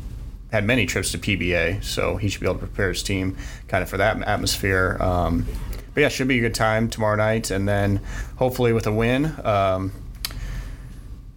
had 0.52 0.64
many 0.66 0.86
trips 0.86 1.12
to 1.12 1.18
PBA. 1.18 1.84
So 1.84 2.18
he 2.18 2.30
should 2.30 2.42
be 2.42 2.48
able 2.48 2.60
to 2.60 2.66
prepare 2.68 2.90
his 2.90 3.04
team 3.04 3.38
kind 3.68 3.84
of 3.84 3.90
for 3.90 3.98
that 3.98 4.22
atmosphere. 4.24 4.98
Um, 5.00 5.46
but 5.94 6.02
yeah, 6.02 6.10
should 6.10 6.28
be 6.28 6.38
a 6.38 6.42
good 6.42 6.56
time 6.56 6.90
tomorrow 6.90 7.16
night, 7.16 7.50
and 7.52 7.68
then 7.68 8.02
hopefully 8.38 8.74
with 8.74 8.86
a 8.88 8.92
win. 8.92 9.34
Um, 9.44 9.92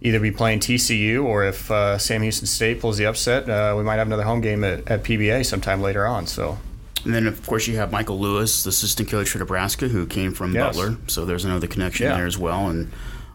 either 0.03 0.19
be 0.19 0.31
playing 0.31 0.59
TCU 0.59 1.23
or 1.23 1.45
if 1.45 1.71
uh, 1.71 1.97
Sam 1.97 2.21
Houston 2.21 2.45
State 2.45 2.79
pulls 2.79 2.97
the 2.97 3.05
upset, 3.05 3.49
uh, 3.49 3.73
we 3.75 3.83
might 3.83 3.95
have 3.95 4.07
another 4.07 4.23
home 4.23 4.41
game 4.41 4.63
at, 4.63 4.87
at 4.87 5.03
PBA 5.03 5.45
sometime 5.45 5.81
later 5.81 6.05
on. 6.05 6.27
So 6.27 6.57
and 7.05 7.13
then, 7.13 7.27
of 7.27 7.45
course, 7.45 7.67
you 7.67 7.75
have 7.77 7.91
Michael 7.91 8.19
Lewis, 8.19 8.63
the 8.63 8.69
assistant 8.69 9.09
coach 9.09 9.29
for 9.29 9.39
Nebraska, 9.39 9.89
who 9.89 10.05
came 10.05 10.33
from 10.33 10.53
yes. 10.53 10.75
Butler. 10.75 10.97
So 11.07 11.25
there's 11.25 11.43
another 11.43 11.67
connection 11.67 12.05
yeah. 12.05 12.15
there 12.15 12.25
as 12.25 12.37
well, 12.37 12.69
and 12.69 12.91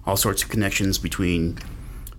all 0.07 0.17
sorts 0.17 0.43
of 0.43 0.49
connections 0.49 0.97
between 0.97 1.59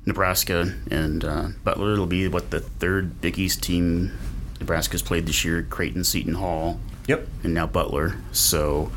Nebraska 0.05 0.75
and 0.91 1.23
uh, 1.23 1.47
Butler. 1.63 1.93
It'll 1.93 2.05
be 2.05 2.27
what 2.27 2.51
the 2.51 2.59
third 2.59 3.19
Big 3.19 3.39
East 3.39 3.63
team 3.63 4.15
Nebraska's 4.59 5.01
played 5.01 5.25
this 5.25 5.43
year: 5.43 5.63
Creighton, 5.63 6.03
Seton 6.03 6.35
Hall, 6.35 6.79
yep, 7.07 7.27
and 7.43 7.53
now 7.53 7.65
Butler. 7.65 8.17
So 8.31 8.91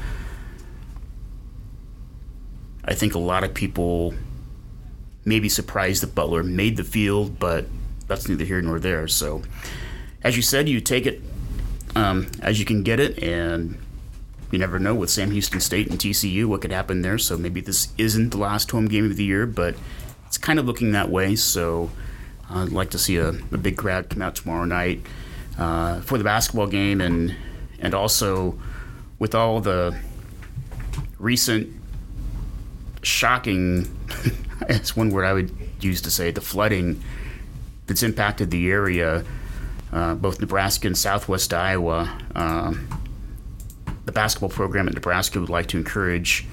I 2.84 2.92
think 2.92 3.14
a 3.14 3.18
lot 3.18 3.44
of 3.44 3.54
people 3.54 4.12
may 5.24 5.40
be 5.40 5.48
surprised 5.48 6.02
that 6.02 6.14
Butler 6.14 6.42
made 6.42 6.76
the 6.76 6.84
field, 6.84 7.38
but 7.38 7.66
that's 8.06 8.28
neither 8.28 8.44
here 8.44 8.60
nor 8.60 8.78
there. 8.78 9.06
So, 9.08 9.42
as 10.22 10.36
you 10.36 10.42
said, 10.42 10.68
you 10.68 10.80
take 10.80 11.06
it 11.06 11.22
um, 11.94 12.26
as 12.40 12.58
you 12.58 12.64
can 12.64 12.82
get 12.82 13.00
it, 13.00 13.22
and 13.22 13.78
you 14.50 14.58
never 14.58 14.78
know 14.78 14.94
with 14.94 15.10
Sam 15.10 15.30
Houston 15.30 15.60
State 15.60 15.88
and 15.90 15.98
TCU 15.98 16.46
what 16.46 16.60
could 16.60 16.72
happen 16.72 17.02
there. 17.02 17.18
So 17.18 17.36
maybe 17.36 17.60
this 17.60 17.88
isn't 17.98 18.30
the 18.30 18.38
last 18.38 18.70
home 18.70 18.86
game 18.86 19.10
of 19.10 19.16
the 19.16 19.24
year, 19.24 19.46
but 19.46 19.74
it's 20.26 20.38
kind 20.38 20.58
of 20.58 20.66
looking 20.66 20.92
that 20.92 21.08
way. 21.08 21.36
So 21.36 21.90
I'd 22.50 22.68
like 22.68 22.90
to 22.90 22.98
see 22.98 23.16
a, 23.16 23.30
a 23.30 23.58
big 23.58 23.76
crowd 23.76 24.10
come 24.10 24.22
out 24.22 24.34
tomorrow 24.34 24.64
night 24.64 25.00
uh, 25.58 26.00
for 26.02 26.18
the 26.18 26.24
basketball 26.24 26.66
game, 26.66 27.00
and 27.00 27.34
and 27.80 27.94
also 27.94 28.58
with 29.18 29.34
all 29.34 29.60
the 29.60 29.98
recent 31.18 31.72
shocking, 33.02 33.88
that's 34.68 34.96
one 34.96 35.10
word 35.10 35.24
I 35.24 35.32
would 35.32 35.50
use 35.80 36.00
to 36.02 36.10
say 36.10 36.30
the 36.30 36.40
flooding 36.40 37.02
that's 37.86 38.02
impacted 38.02 38.50
the 38.50 38.70
area 38.70 39.24
uh, 39.92 40.14
both 40.14 40.40
Nebraska 40.40 40.86
and 40.86 40.96
Southwest 40.96 41.52
Iowa. 41.52 42.18
Uh, 42.34 42.74
the 44.06 44.12
basketball 44.12 44.48
program 44.48 44.88
at 44.88 44.94
Nebraska 44.94 45.38
would 45.38 45.50
like 45.50 45.66
to 45.68 45.76
encourage 45.76 46.46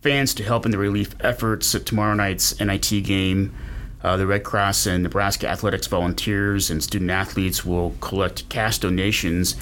fans 0.00 0.34
to 0.34 0.42
help 0.42 0.64
in 0.64 0.72
the 0.72 0.78
relief 0.78 1.14
efforts 1.20 1.74
at 1.74 1.86
tomorrow 1.86 2.14
night's 2.14 2.58
NIT 2.58 3.04
game. 3.04 3.54
Uh, 4.02 4.16
the 4.16 4.26
Red 4.26 4.44
Cross 4.44 4.86
and 4.86 5.02
Nebraska 5.02 5.48
Athletics 5.48 5.86
volunteers 5.86 6.70
and 6.70 6.82
student 6.82 7.10
athletes 7.10 7.64
will 7.64 7.94
collect 8.00 8.48
cash 8.48 8.78
donations 8.78 9.56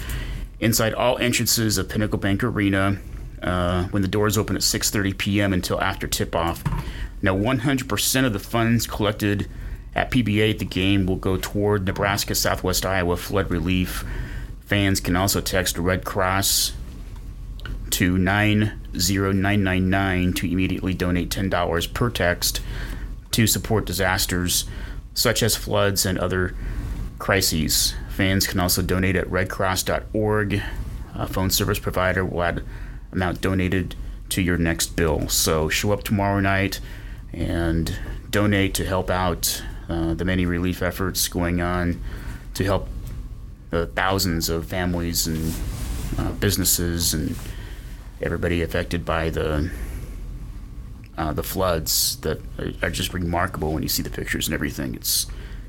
inside 0.58 0.94
all 0.94 1.18
entrances 1.18 1.78
of 1.78 1.88
Pinnacle 1.88 2.18
Bank 2.18 2.42
Arena 2.42 2.98
uh, 3.42 3.88
when 3.88 4.02
the 4.02 4.08
doors 4.08 4.38
open 4.38 4.56
at 4.56 4.62
6:30 4.62 5.18
p.m. 5.18 5.52
until 5.52 5.78
after 5.80 6.06
tip-off. 6.06 6.62
Now, 7.20 7.36
100% 7.36 8.24
of 8.24 8.32
the 8.32 8.38
funds 8.38 8.86
collected 8.86 9.48
at 9.94 10.10
PBA, 10.10 10.50
at 10.50 10.58
the 10.58 10.64
game 10.64 11.04
will 11.06 11.16
go 11.16 11.36
toward 11.36 11.84
Nebraska, 11.86 12.34
Southwest 12.34 12.86
Iowa 12.86 13.16
flood 13.16 13.48
relief. 13.50 14.04
Fans 14.64 15.00
can 15.00 15.16
also 15.16 15.40
text 15.40 15.78
Red 15.78 16.04
Cross 16.04 16.72
to 17.90 18.18
90999 18.18 20.32
to 20.32 20.50
immediately 20.50 20.94
donate 20.94 21.28
$10 21.28 21.92
per 21.92 22.10
text 22.10 22.60
to 23.32 23.46
support 23.46 23.84
disasters 23.84 24.64
such 25.14 25.42
as 25.42 25.56
floods 25.56 26.06
and 26.06 26.18
other 26.18 26.54
crises. 27.18 27.94
Fans 28.08 28.46
can 28.46 28.60
also 28.60 28.82
donate 28.82 29.16
at 29.16 29.28
redcross.org. 29.28 30.62
A 31.14 31.26
phone 31.26 31.50
service 31.50 31.78
provider 31.78 32.24
will 32.24 32.42
add 32.42 32.62
amount 33.12 33.40
donated 33.40 33.94
to 34.30 34.42
your 34.42 34.58
next 34.58 34.96
bill. 34.96 35.28
So 35.28 35.68
show 35.68 35.92
up 35.92 36.02
tomorrow 36.02 36.40
night 36.40 36.80
and 37.32 37.96
donate 38.30 38.74
to 38.74 38.86
help 38.86 39.10
out 39.10 39.62
uh, 39.88 40.14
the 40.14 40.24
many 40.24 40.46
relief 40.46 40.82
efforts 40.82 41.28
going 41.28 41.60
on 41.60 42.02
to 42.54 42.64
help 42.64 42.88
the 43.70 43.86
thousands 43.86 44.48
of 44.48 44.66
families 44.66 45.26
and 45.26 45.54
uh, 46.18 46.32
businesses 46.32 47.14
and 47.14 47.34
everybody 48.20 48.62
affected 48.62 49.04
by 49.04 49.30
the 49.30 49.70
uh, 51.16 51.32
the 51.32 51.42
floods 51.42 52.16
that 52.22 52.40
are, 52.82 52.90
just 52.90 53.12
remarkable 53.12 53.72
when 53.74 53.82
you 53.82 53.88
see 53.88 54.02
the 54.02 54.10
pictures 54.10 54.46
and 54.46 54.54
everything. 54.54 54.94
It's 54.94 55.26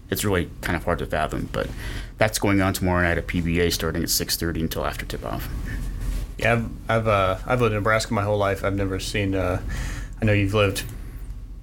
it's 0.10 0.24
really 0.24 0.50
kind 0.62 0.76
of 0.76 0.86
hard 0.86 1.00
to 1.00 1.06
fathom, 1.06 1.50
but 1.52 1.68
that's 2.18 2.40
going 2.40 2.62
on 2.62 2.74
tomorrow 2.74 3.02
night 3.02 3.18
at 3.18 3.28
PBA, 3.28 3.74
starting 3.74 4.04
at 4.04 4.10
6:30 4.10 4.62
until 4.62 4.86
after 4.86 5.06
tip-off. 5.06 5.50
Yeah, 6.44 6.54
I've 6.54 6.70
I've, 6.90 7.08
uh, 7.08 7.38
I've 7.46 7.62
lived 7.62 7.74
in 7.74 7.80
Nebraska 7.80 8.14
my 8.14 8.24
whole 8.24 8.38
life. 8.38 8.64
I've 8.64 8.76
never 8.76 9.00
seen. 9.00 9.36
Uh, 9.36 9.62
I 10.22 10.26
know 10.26 10.34
you've 10.34 10.54
lived 10.54 10.84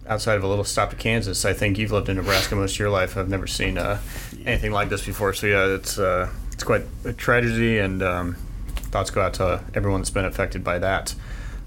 outside 0.06 0.36
of 0.36 0.42
a 0.42 0.48
little 0.48 0.64
stop 0.64 0.90
to 0.90 0.96
Kansas. 0.96 1.44
I 1.44 1.52
think 1.52 1.78
you've 1.78 1.92
lived 1.92 2.08
in 2.08 2.16
Nebraska 2.16 2.56
most 2.56 2.74
of 2.74 2.78
your 2.78 2.90
life. 2.90 3.16
I've 3.16 3.28
never 3.28 3.46
seen 3.46 3.78
uh, 3.78 4.00
anything 4.44 4.72
like 4.72 4.88
this 4.88 5.04
before. 5.06 5.32
So 5.32 5.46
yeah, 5.46 5.66
it's 5.66 5.98
uh, 5.98 6.30
it's 6.52 6.64
quite 6.64 6.82
a 7.04 7.12
tragedy, 7.12 7.78
and 7.78 8.02
um, 8.02 8.34
thoughts 8.90 9.10
go 9.10 9.20
out 9.22 9.34
to 9.34 9.62
everyone 9.74 10.00
that's 10.00 10.10
been 10.10 10.24
affected 10.24 10.64
by 10.64 10.78
that. 10.78 11.14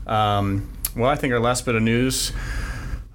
Um, 0.05 0.69
well, 0.95 1.09
I 1.09 1.15
think 1.15 1.33
our 1.33 1.39
last 1.39 1.65
bit 1.65 1.75
of 1.75 1.81
news. 1.81 2.31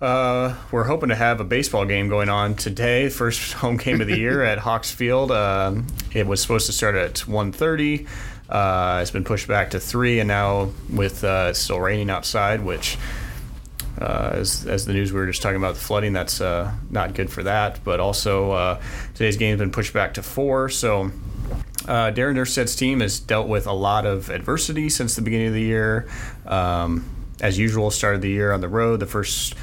Uh, 0.01 0.55
we're 0.71 0.85
hoping 0.85 1.09
to 1.09 1.15
have 1.17 1.41
a 1.41 1.45
baseball 1.45 1.85
game 1.85 2.09
going 2.09 2.29
on 2.29 2.55
today, 2.55 3.09
first 3.09 3.53
home 3.55 3.77
game 3.77 4.01
of 4.01 4.07
the 4.07 4.17
year 4.17 4.45
at 4.45 4.59
Hawks 4.59 4.93
Field. 4.93 5.33
Uh, 5.33 5.75
it 6.15 6.27
was 6.27 6.41
supposed 6.41 6.67
to 6.67 6.73
start 6.73 6.95
at 6.95 7.15
1.30. 7.15 8.07
Uh, 8.49 9.01
it's 9.03 9.11
been 9.11 9.25
pushed 9.25 9.49
back 9.49 9.71
to 9.71 9.81
3, 9.81 10.21
and 10.21 10.29
now 10.29 10.71
with 10.91 11.23
uh, 11.25 11.53
still 11.53 11.81
raining 11.81 12.11
outside, 12.11 12.63
which 12.63 12.97
uh, 14.01 14.31
as, 14.35 14.67
as 14.67 14.87
the 14.87 14.93
news 14.93 15.13
we 15.13 15.19
were 15.19 15.27
just 15.27 15.43
talking 15.43 15.57
about 15.57 15.75
the 15.75 15.81
flooding, 15.81 16.13
that's 16.13 16.41
uh, 16.41 16.73
not 16.91 17.15
good 17.15 17.31
for 17.31 17.43
that. 17.43 17.83
But 17.85 18.01
also, 18.01 18.53
uh, 18.53 18.81
today's 19.15 19.37
game 19.37 19.51
has 19.51 19.59
been 19.59 19.73
pushed 19.73 19.93
back 19.93 20.15
to 20.15 20.23
four. 20.23 20.69
So, 20.69 21.11
uh, 21.87 22.11
Darin 22.11 22.37
Erstad's 22.37 22.77
team 22.77 23.01
has 23.01 23.19
dealt 23.19 23.49
with 23.49 23.67
a 23.67 23.73
lot 23.73 24.07
of 24.07 24.31
adversity 24.31 24.89
since 24.89 25.17
the 25.17 25.23
beginning 25.23 25.49
of 25.49 25.55
the 25.55 25.63
year. 25.63 26.09
Um, 26.47 27.05
as 27.41 27.59
usual, 27.59 27.91
started 27.91 28.23
the 28.23 28.31
year 28.31 28.53
on 28.53 28.61
the 28.61 28.69
road. 28.69 29.01
The 29.01 29.07
first 29.07 29.55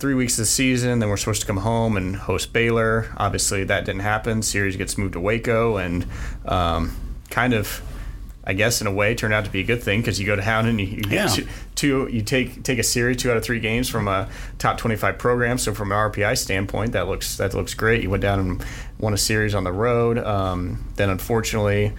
three 0.00 0.14
weeks 0.14 0.34
of 0.34 0.42
the 0.42 0.46
season. 0.46 0.98
Then 0.98 1.10
we're 1.10 1.18
supposed 1.18 1.42
to 1.42 1.46
come 1.46 1.58
home 1.58 1.96
and 1.96 2.16
host 2.16 2.52
Baylor. 2.52 3.12
Obviously, 3.18 3.64
that 3.64 3.84
didn't 3.84 4.00
happen. 4.00 4.42
Series 4.42 4.76
gets 4.76 4.96
moved 4.96 5.12
to 5.12 5.20
Waco, 5.20 5.76
and 5.76 6.06
um, 6.46 6.96
kind 7.28 7.52
of, 7.52 7.82
I 8.50 8.52
guess, 8.52 8.80
in 8.80 8.86
a 8.88 8.92
way, 8.92 9.14
turned 9.14 9.32
out 9.32 9.44
to 9.44 9.50
be 9.50 9.60
a 9.60 9.64
good 9.64 9.80
thing 9.82 10.00
because 10.00 10.18
you 10.18 10.26
go 10.26 10.34
to 10.34 10.42
down 10.42 10.66
and 10.66 10.80
you, 10.80 10.86
you 10.88 11.02
Yeah. 11.08 11.34
get 11.34 11.46
two, 11.76 12.08
you 12.10 12.20
take 12.22 12.62
take 12.64 12.78
a 12.80 12.82
series, 12.82 13.16
two 13.18 13.30
out 13.30 13.36
of 13.36 13.44
three 13.44 13.60
games 13.60 13.88
from 13.88 14.08
a 14.08 14.28
top 14.58 14.76
twenty-five 14.76 15.18
program. 15.18 15.56
So 15.56 15.72
from 15.72 15.92
an 15.92 15.98
RPI 15.98 16.36
standpoint, 16.36 16.92
that 16.92 17.06
looks 17.06 17.36
that 17.36 17.54
looks 17.54 17.74
great. 17.74 18.02
You 18.02 18.10
went 18.10 18.22
down 18.22 18.40
and 18.40 18.64
won 18.98 19.14
a 19.14 19.16
series 19.16 19.54
on 19.54 19.64
the 19.64 19.72
road. 19.72 20.18
Um, 20.18 20.84
then 20.96 21.08
unfortunately. 21.10 21.92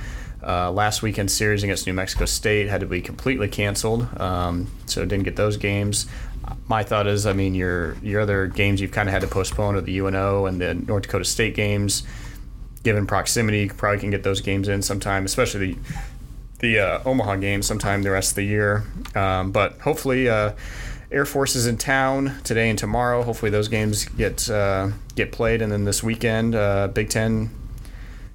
Uh, 0.44 0.72
last 0.72 1.04
weekend's 1.04 1.32
series 1.34 1.62
against 1.64 1.86
New 1.86 1.94
Mexico 1.94 2.26
State 2.26 2.68
had 2.68 2.80
to 2.80 2.88
be 2.88 3.00
completely 3.00 3.48
canceled, 3.48 4.08
um, 4.20 4.66
so 4.88 5.06
didn't 5.06 5.24
get 5.24 5.36
those 5.36 5.56
games. 5.56 6.08
My 6.68 6.82
thought 6.84 7.06
is, 7.06 7.28
I 7.28 7.34
mean, 7.34 7.54
your 7.54 7.96
your 8.02 8.22
other 8.22 8.48
games 8.48 8.82
you've 8.82 8.90
kind 8.92 9.08
of 9.08 9.14
had 9.14 9.22
to 9.22 9.28
postpone 9.28 9.76
are 9.76 9.82
the 9.82 9.96
UNO 10.00 10.48
and 10.48 10.60
the 10.60 10.74
North 10.74 11.04
Dakota 11.04 11.26
State 11.26 11.54
games. 11.54 12.02
Given 12.82 13.06
proximity, 13.06 13.60
you 13.60 13.70
probably 13.70 14.00
can 14.00 14.10
get 14.10 14.24
those 14.24 14.42
games 14.42 14.68
in 14.68 14.82
sometime, 14.82 15.26
especially 15.26 15.74
the 15.74 15.80
the 16.62 16.80
uh, 16.80 17.00
Omaha 17.06 17.36
game 17.38 17.62
sometime 17.62 18.02
the 18.04 18.12
rest 18.12 18.32
of 18.32 18.36
the 18.38 18.44
year. 18.46 18.84
Um, 19.16 19.52
but 19.52 19.80
hopefully, 19.82 20.30
uh, 20.30 20.54
Air 21.12 21.26
Force 21.26 21.56
is 21.56 21.68
in 21.68 21.78
town 21.78 22.38
today 22.44 22.70
and 22.70 22.80
tomorrow. 22.80 23.24
Hopefully, 23.24 23.52
those 23.52 23.68
games 23.68 24.06
get 24.06 24.50
uh, 24.50 24.92
get 25.16 25.32
played, 25.32 25.62
and 25.62 25.72
then 25.72 25.84
this 25.84 26.02
weekend, 26.02 26.56
uh, 26.56 26.88
Big 26.88 27.10
Ten 27.10 27.50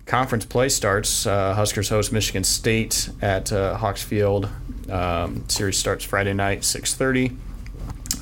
conference 0.05 0.45
play 0.45 0.69
starts. 0.69 1.27
Uh, 1.27 1.55
Huskers 1.55 1.89
host 1.89 2.13
Michigan 2.13 2.45
State 2.45 3.09
at 3.23 3.53
uh, 3.53 3.77
Hawks 3.77 4.03
Field. 4.03 4.49
Um, 4.91 5.49
series 5.49 5.79
starts 5.79 6.05
Friday 6.05 6.35
night, 6.35 6.65
six 6.65 6.95
thirty. 6.95 7.33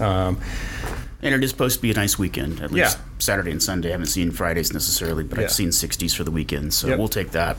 Um, 0.00 0.40
And 1.22 1.34
it 1.34 1.42
is 1.42 1.48
supposed 1.48 1.76
to 1.76 1.82
be 1.82 1.90
a 1.90 1.94
nice 1.94 2.18
weekend, 2.18 2.60
at 2.60 2.70
least 2.70 2.98
Yeah. 2.98 3.04
Saturday 3.18 3.50
and 3.50 3.62
Sunday. 3.62 3.88
I 3.88 3.92
haven't 3.92 4.08
seen 4.08 4.30
Fridays 4.30 4.74
necessarily, 4.74 5.24
but 5.24 5.38
Yeah. 5.38 5.44
I've 5.44 5.52
seen 5.52 5.70
60s 5.70 6.14
for 6.14 6.22
the 6.22 6.30
weekend, 6.30 6.74
so 6.74 6.86
Yep. 6.88 6.98
we'll 6.98 7.08
take 7.08 7.30
that. 7.30 7.56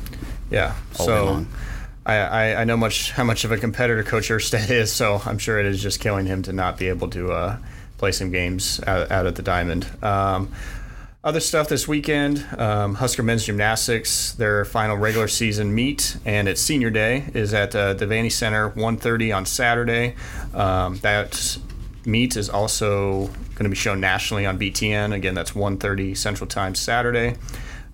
yeah, 0.52 0.74
All 1.00 1.08
day 1.08 1.20
long. 1.20 1.48
I, 2.05 2.55
I, 2.55 2.63
know 2.65 2.77
much 2.77 3.12
how 3.12 3.24
much 3.24 3.45
of 3.45 3.51
a 3.51 3.57
competitor 3.57 4.03
Coach 4.03 4.29
Erstad 4.29 4.69
is, 4.69 4.91
so 4.91 5.21
I'm 5.25 5.39
sure 5.39 5.59
it 5.59 5.65
is 5.65 5.81
just 5.81 6.00
killing 6.00 6.27
him 6.27 6.43
to 6.43 6.53
not 6.53 6.77
be 6.77 6.88
able 6.88 7.09
to 7.09 7.31
uh, 7.31 7.57
play 7.97 8.12
some 8.12 8.31
games 8.31 8.79
out, 8.85 9.09
out 9.09 9.25
at 9.25 9.35
the 9.35 9.41
Diamond. 9.41 9.88
Um, 10.03 10.51
other 11.24 11.39
stuff 11.39 11.67
this 11.67 11.88
weekend: 11.88 12.45
um, 12.59 12.95
Husker 12.95 13.24
men's 13.24 13.45
gymnastics, 13.45 14.33
their 14.33 14.63
final 14.65 14.95
regular 14.95 15.27
season 15.27 15.74
meet, 15.74 16.17
and 16.25 16.47
its 16.47 16.62
senior 16.62 16.91
day 16.91 17.25
is 17.33 17.55
at 17.55 17.75
uh, 17.75 17.95
Devaney 17.95 18.31
Center, 18.31 18.69
1:30 18.69 19.35
on 19.35 19.45
Saturday. 19.47 20.15
Um, 20.53 21.00
that 21.00 21.57
meet 22.05 22.38
is 22.38 22.50
also 22.50 23.25
going 23.55 23.63
to 23.63 23.69
be 23.69 23.75
shown 23.75 24.00
nationally 24.00 24.45
on 24.45 24.59
BTN. 24.59 25.12
Again, 25.12 25.33
that's 25.33 25.53
1:30 25.53 26.15
Central 26.15 26.47
Time 26.47 26.75
Saturday. 26.75 27.38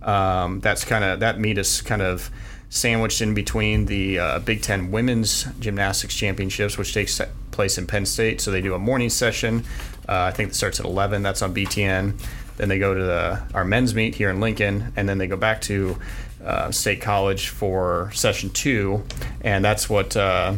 Um, 0.01 0.59
that's 0.59 0.83
kind 0.83 1.05
of 1.05 1.21
that 1.21 1.39
meet 1.39 1.57
is 1.57 1.81
kind 1.81 2.01
of 2.01 2.29
sandwiched 2.71 3.21
in 3.21 3.35
between 3.35 3.85
the 3.85 4.17
uh, 4.17 4.39
Big 4.39 4.61
Ten 4.61 4.89
Women's 4.91 5.43
Gymnastics 5.59 6.15
Championships, 6.15 6.77
which 6.77 6.93
takes 6.93 7.21
place 7.51 7.77
in 7.77 7.85
Penn 7.85 8.05
State. 8.05 8.41
So 8.41 8.49
they 8.49 8.61
do 8.61 8.73
a 8.73 8.79
morning 8.79 9.09
session. 9.09 9.65
Uh, 10.09 10.23
I 10.23 10.31
think 10.31 10.49
it 10.49 10.55
starts 10.55 10.79
at 10.79 10.85
11. 10.85 11.21
That's 11.21 11.41
on 11.41 11.53
BTN. 11.53 12.19
Then 12.57 12.69
they 12.69 12.79
go 12.79 12.93
to 12.93 13.03
the, 13.03 13.43
our 13.53 13.65
men's 13.65 13.93
meet 13.93 14.15
here 14.15 14.29
in 14.29 14.39
Lincoln, 14.39 14.93
and 14.95 15.07
then 15.07 15.17
they 15.17 15.27
go 15.27 15.37
back 15.37 15.61
to 15.63 15.97
uh, 16.43 16.71
State 16.71 17.01
College 17.01 17.49
for 17.49 18.09
session 18.13 18.49
two, 18.49 19.03
and 19.41 19.63
that's 19.63 19.89
what 19.89 20.15
uh, 20.15 20.55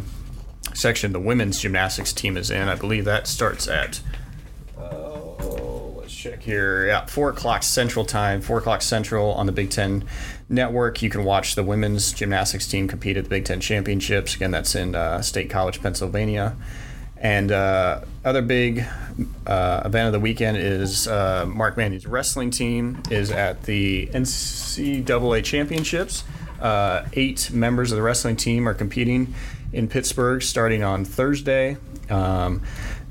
section 0.73 1.13
the 1.13 1.19
women's 1.19 1.59
gymnastics 1.59 2.13
team 2.13 2.37
is 2.37 2.51
in. 2.51 2.69
I 2.69 2.75
believe 2.75 3.05
that 3.05 3.27
starts 3.27 3.67
at 3.67 4.01
Oh, 4.77 5.95
let's 5.97 6.13
check 6.13 6.41
here. 6.41 6.87
Yeah, 6.87 7.05
four 7.05 7.29
o'clock 7.29 7.63
Central 7.63 8.05
Time, 8.05 8.41
four 8.41 8.57
o'clock 8.59 8.81
Central 8.81 9.33
on 9.33 9.45
the 9.45 9.51
Big 9.51 9.69
Ten 9.69 10.05
Network. 10.49 11.01
You 11.01 11.09
can 11.09 11.23
watch 11.23 11.55
the 11.55 11.63
women's 11.63 12.13
gymnastics 12.13 12.67
team 12.67 12.87
compete 12.87 13.17
at 13.17 13.25
the 13.25 13.29
Big 13.29 13.45
Ten 13.45 13.59
Championships. 13.59 14.35
Again, 14.35 14.51
that's 14.51 14.75
in 14.75 14.95
uh, 14.95 15.21
State 15.21 15.49
College, 15.49 15.81
Pennsylvania. 15.81 16.55
And 17.17 17.53
uh, 17.53 18.01
other 18.25 18.41
big 18.41 18.85
uh, 19.47 19.81
event 19.85 20.07
of 20.07 20.13
the 20.13 20.19
weekend 20.19 20.57
is 20.57 21.07
uh, 21.07 21.45
Mark 21.47 21.77
Manning's 21.77 22.05
wrestling 22.05 22.51
team 22.51 23.01
is 23.09 23.31
at 23.31 23.63
the 23.63 24.07
NCAA 24.07 25.43
Championships. 25.43 26.25
Uh, 26.59 27.05
eight 27.13 27.49
members 27.51 27.91
of 27.91 27.95
the 27.95 28.01
wrestling 28.01 28.35
team 28.35 28.67
are 28.67 28.73
competing 28.73 29.33
in 29.71 29.87
Pittsburgh 29.87 30.43
starting 30.43 30.83
on 30.83 31.05
Thursday. 31.05 31.77
Um, 32.09 32.61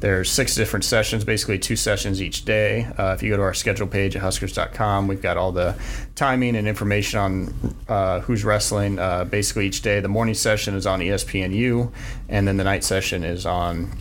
there's 0.01 0.31
six 0.31 0.57
different 0.57 0.85
sessions, 0.85 1.25
basically 1.25 1.61
two 1.61 1.77
sessions 1.77 2.21
each 2.21 2.45
day. 2.45 2.89
Uh, 2.99 3.13
if 3.15 3.23
you 3.23 3.31
go 3.31 3.37
to 3.37 3.43
our 3.43 3.55
schedule 3.55 3.87
page 3.87 4.17
at 4.17 4.23
huskers.com, 4.23 5.07
we've 5.07 5.23
got 5.23 5.37
all 5.37 5.53
the 5.53 5.77
timing 6.17 6.57
and 6.57 6.67
information 6.67 7.19
on 7.21 7.75
uh, 7.89 8.21
who's 8.21 8.45
wrestling 8.45 8.99
uh, 8.99 9.25
basically 9.25 9.67
each 9.67 9.81
day. 9.81 10.01
The 10.01 10.09
morning 10.09 10.35
session 10.35 10.75
is 10.75 10.87
on 10.87 10.99
ESPNU, 10.99 11.93
and 12.29 12.49
then 12.49 12.57
the 12.57 12.65
night 12.65 12.83
session 12.83 13.23
is 13.23 13.47
on 13.47 13.93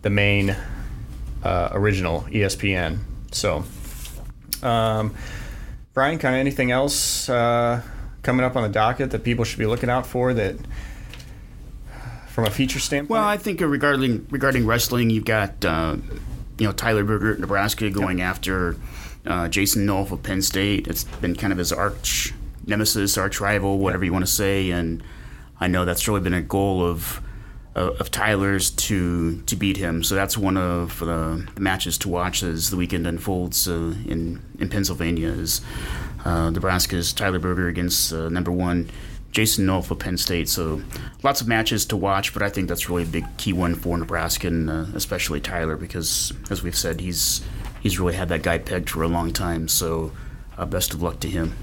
the 0.00 0.08
main 0.08 0.56
uh, 1.44 1.68
original 1.72 2.22
ESPN. 2.22 3.00
So, 3.30 3.64
um, 4.62 5.14
Brian, 5.92 6.18
kind 6.18 6.34
of 6.34 6.40
anything 6.40 6.70
else 6.70 7.28
uh, 7.28 7.82
coming 8.22 8.46
up 8.46 8.56
on 8.56 8.62
the 8.62 8.68
docket 8.70 9.10
that 9.10 9.24
people 9.24 9.44
should 9.44 9.58
be 9.58 9.66
looking 9.66 9.90
out 9.90 10.06
for 10.06 10.32
that 10.34 10.56
from 12.30 12.46
a 12.46 12.50
feature 12.50 12.78
standpoint? 12.78 13.10
Well, 13.10 13.26
I 13.26 13.36
think 13.36 13.60
uh, 13.60 13.66
regarding 13.66 14.26
regarding 14.30 14.66
wrestling, 14.66 15.10
you've 15.10 15.24
got 15.24 15.64
uh, 15.64 15.96
you 16.58 16.66
know 16.66 16.72
Tyler 16.72 17.04
Berger 17.04 17.34
at 17.34 17.40
Nebraska 17.40 17.90
going 17.90 18.20
after 18.20 18.76
uh, 19.26 19.48
Jason 19.48 19.86
Nolf 19.86 20.10
of 20.12 20.22
Penn 20.22 20.42
State. 20.42 20.86
It's 20.88 21.04
been 21.04 21.34
kind 21.34 21.52
of 21.52 21.58
his 21.58 21.72
arch 21.72 22.32
nemesis, 22.66 23.18
arch 23.18 23.40
rival, 23.40 23.78
whatever 23.78 24.04
you 24.04 24.12
want 24.12 24.24
to 24.24 24.30
say, 24.30 24.70
and 24.70 25.02
I 25.58 25.66
know 25.66 25.84
that's 25.84 26.06
really 26.06 26.20
been 26.20 26.34
a 26.34 26.42
goal 26.42 26.84
of 26.84 27.20
of 27.74 28.00
of 28.00 28.10
Tyler's 28.10 28.70
to 28.70 29.42
to 29.42 29.56
beat 29.56 29.76
him. 29.76 30.02
So 30.02 30.14
that's 30.14 30.38
one 30.38 30.56
of 30.56 31.00
the, 31.00 31.46
the 31.54 31.60
matches 31.60 31.98
to 31.98 32.08
watch 32.08 32.42
as 32.42 32.70
the 32.70 32.76
weekend 32.76 33.06
unfolds 33.06 33.68
uh, 33.68 33.94
in 34.06 34.42
in 34.58 34.68
Pennsylvania. 34.68 35.28
Is 35.28 35.60
uh, 36.24 36.50
Nebraska's 36.50 37.12
Tyler 37.12 37.38
Berger 37.38 37.68
against 37.68 38.12
uh, 38.12 38.28
number 38.28 38.52
one 38.52 38.88
Jason 39.32 39.66
Nolf 39.66 39.86
for 39.86 39.94
Penn 39.94 40.16
State. 40.16 40.48
So 40.48 40.82
lots 41.22 41.40
of 41.40 41.48
matches 41.48 41.84
to 41.86 41.96
watch, 41.96 42.32
but 42.32 42.42
I 42.42 42.48
think 42.48 42.68
that's 42.68 42.88
really 42.88 43.04
a 43.04 43.06
big 43.06 43.24
key 43.36 43.52
one 43.52 43.74
for 43.74 43.96
Nebraska 43.96 44.48
and 44.48 44.68
uh, 44.68 44.86
especially 44.94 45.40
Tyler 45.40 45.76
because, 45.76 46.32
as 46.50 46.62
we've 46.62 46.76
said, 46.76 47.00
he's 47.00 47.42
he's 47.80 47.98
really 47.98 48.14
had 48.14 48.28
that 48.30 48.42
guy 48.42 48.58
pegged 48.58 48.90
for 48.90 49.02
a 49.02 49.08
long 49.08 49.32
time. 49.32 49.68
So 49.68 50.12
uh, 50.58 50.66
best 50.66 50.94
of 50.94 51.02
luck 51.02 51.20
to 51.20 51.28
him. 51.28 51.54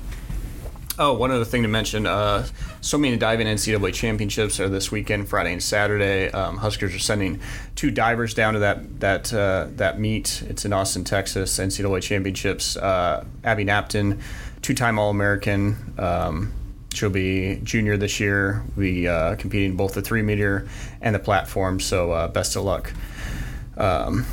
Oh, 0.99 1.13
one 1.13 1.29
other 1.29 1.45
thing 1.45 1.61
to 1.61 1.67
mention: 1.67 2.07
uh, 2.07 2.47
so 2.81 2.97
many 2.97 3.17
diving 3.17 3.45
NCAA 3.45 3.93
championships 3.93 4.59
are 4.59 4.67
this 4.67 4.91
weekend, 4.91 5.29
Friday 5.29 5.53
and 5.53 5.61
Saturday. 5.61 6.31
Um, 6.31 6.57
Huskers 6.57 6.95
are 6.95 6.99
sending 6.99 7.39
two 7.75 7.91
divers 7.91 8.33
down 8.33 8.53
to 8.53 8.59
that 8.59 8.99
that 8.99 9.31
uh, 9.31 9.67
that 9.75 9.99
meet. 9.99 10.41
It's 10.47 10.65
in 10.65 10.73
Austin, 10.73 11.03
Texas. 11.03 11.59
NCAA 11.59 12.01
championships. 12.01 12.77
Uh, 12.77 13.25
Abby 13.43 13.63
Knapton, 13.63 14.19
two-time 14.63 14.97
All-American. 14.97 15.93
Um, 15.99 16.53
she'll 16.97 17.09
be 17.09 17.59
junior 17.63 17.95
this 17.95 18.19
year. 18.19 18.63
We 18.75 19.07
uh, 19.07 19.35
competing 19.35 19.75
both 19.77 19.93
the 19.93 20.01
three 20.01 20.23
meter 20.23 20.67
and 20.99 21.13
the 21.13 21.19
platform. 21.19 21.79
So 21.79 22.11
uh, 22.11 22.27
best 22.27 22.55
of 22.55 22.63
luck 22.63 22.91
um, 23.77 24.25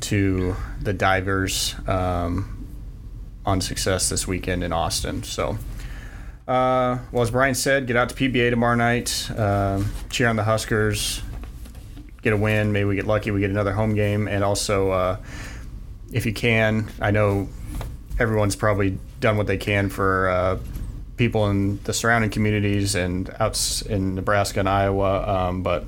to 0.00 0.54
the 0.80 0.92
divers 0.92 1.74
um, 1.86 2.66
on 3.46 3.60
success 3.60 4.08
this 4.08 4.26
weekend 4.28 4.62
in 4.62 4.72
Austin. 4.72 5.22
So. 5.22 5.58
Uh, 6.46 6.98
well, 7.12 7.22
as 7.22 7.30
Brian 7.30 7.54
said, 7.54 7.86
get 7.86 7.96
out 7.96 8.08
to 8.08 8.14
PBA 8.16 8.50
tomorrow 8.50 8.74
night. 8.74 9.30
Uh, 9.30 9.82
cheer 10.10 10.28
on 10.28 10.36
the 10.36 10.42
Huskers. 10.42 11.22
Get 12.20 12.32
a 12.32 12.36
win. 12.36 12.72
Maybe 12.72 12.84
we 12.84 12.96
get 12.96 13.06
lucky. 13.06 13.30
We 13.30 13.40
get 13.40 13.50
another 13.50 13.72
home 13.72 13.94
game. 13.94 14.26
And 14.26 14.42
also, 14.42 14.90
uh, 14.90 15.16
if 16.12 16.26
you 16.26 16.34
can, 16.34 16.90
I 17.00 17.12
know 17.12 17.48
everyone's 18.18 18.56
probably 18.56 18.98
done 19.20 19.36
what 19.36 19.46
they 19.46 19.56
can 19.56 19.88
for 19.88 20.28
uh, 20.28 20.58
people 21.22 21.48
in 21.48 21.78
the 21.84 21.92
surrounding 21.92 22.30
communities 22.30 22.96
and 22.96 23.30
out 23.38 23.82
in 23.88 24.16
Nebraska 24.16 24.58
and 24.58 24.68
Iowa. 24.68 25.12
Um, 25.28 25.62
but 25.62 25.84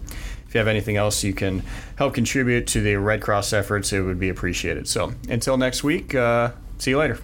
if 0.47 0.55
you 0.55 0.59
have 0.59 0.69
anything 0.69 0.97
else 0.97 1.25
you 1.25 1.35
can 1.35 1.65
help 1.97 2.15
contribute 2.15 2.69
to 2.69 2.81
the 2.81 2.95
Red 2.97 3.21
Cross 3.21 3.53
efforts, 3.53 3.93
it 3.93 4.01
would 4.01 4.21
be 4.21 4.29
appreciated. 4.29 4.87
So 4.87 5.13
until 5.29 5.57
next 5.57 5.83
week, 5.83 6.15
uh, 6.15 6.53
see 6.79 6.93
you 6.93 6.99
later. 6.99 7.19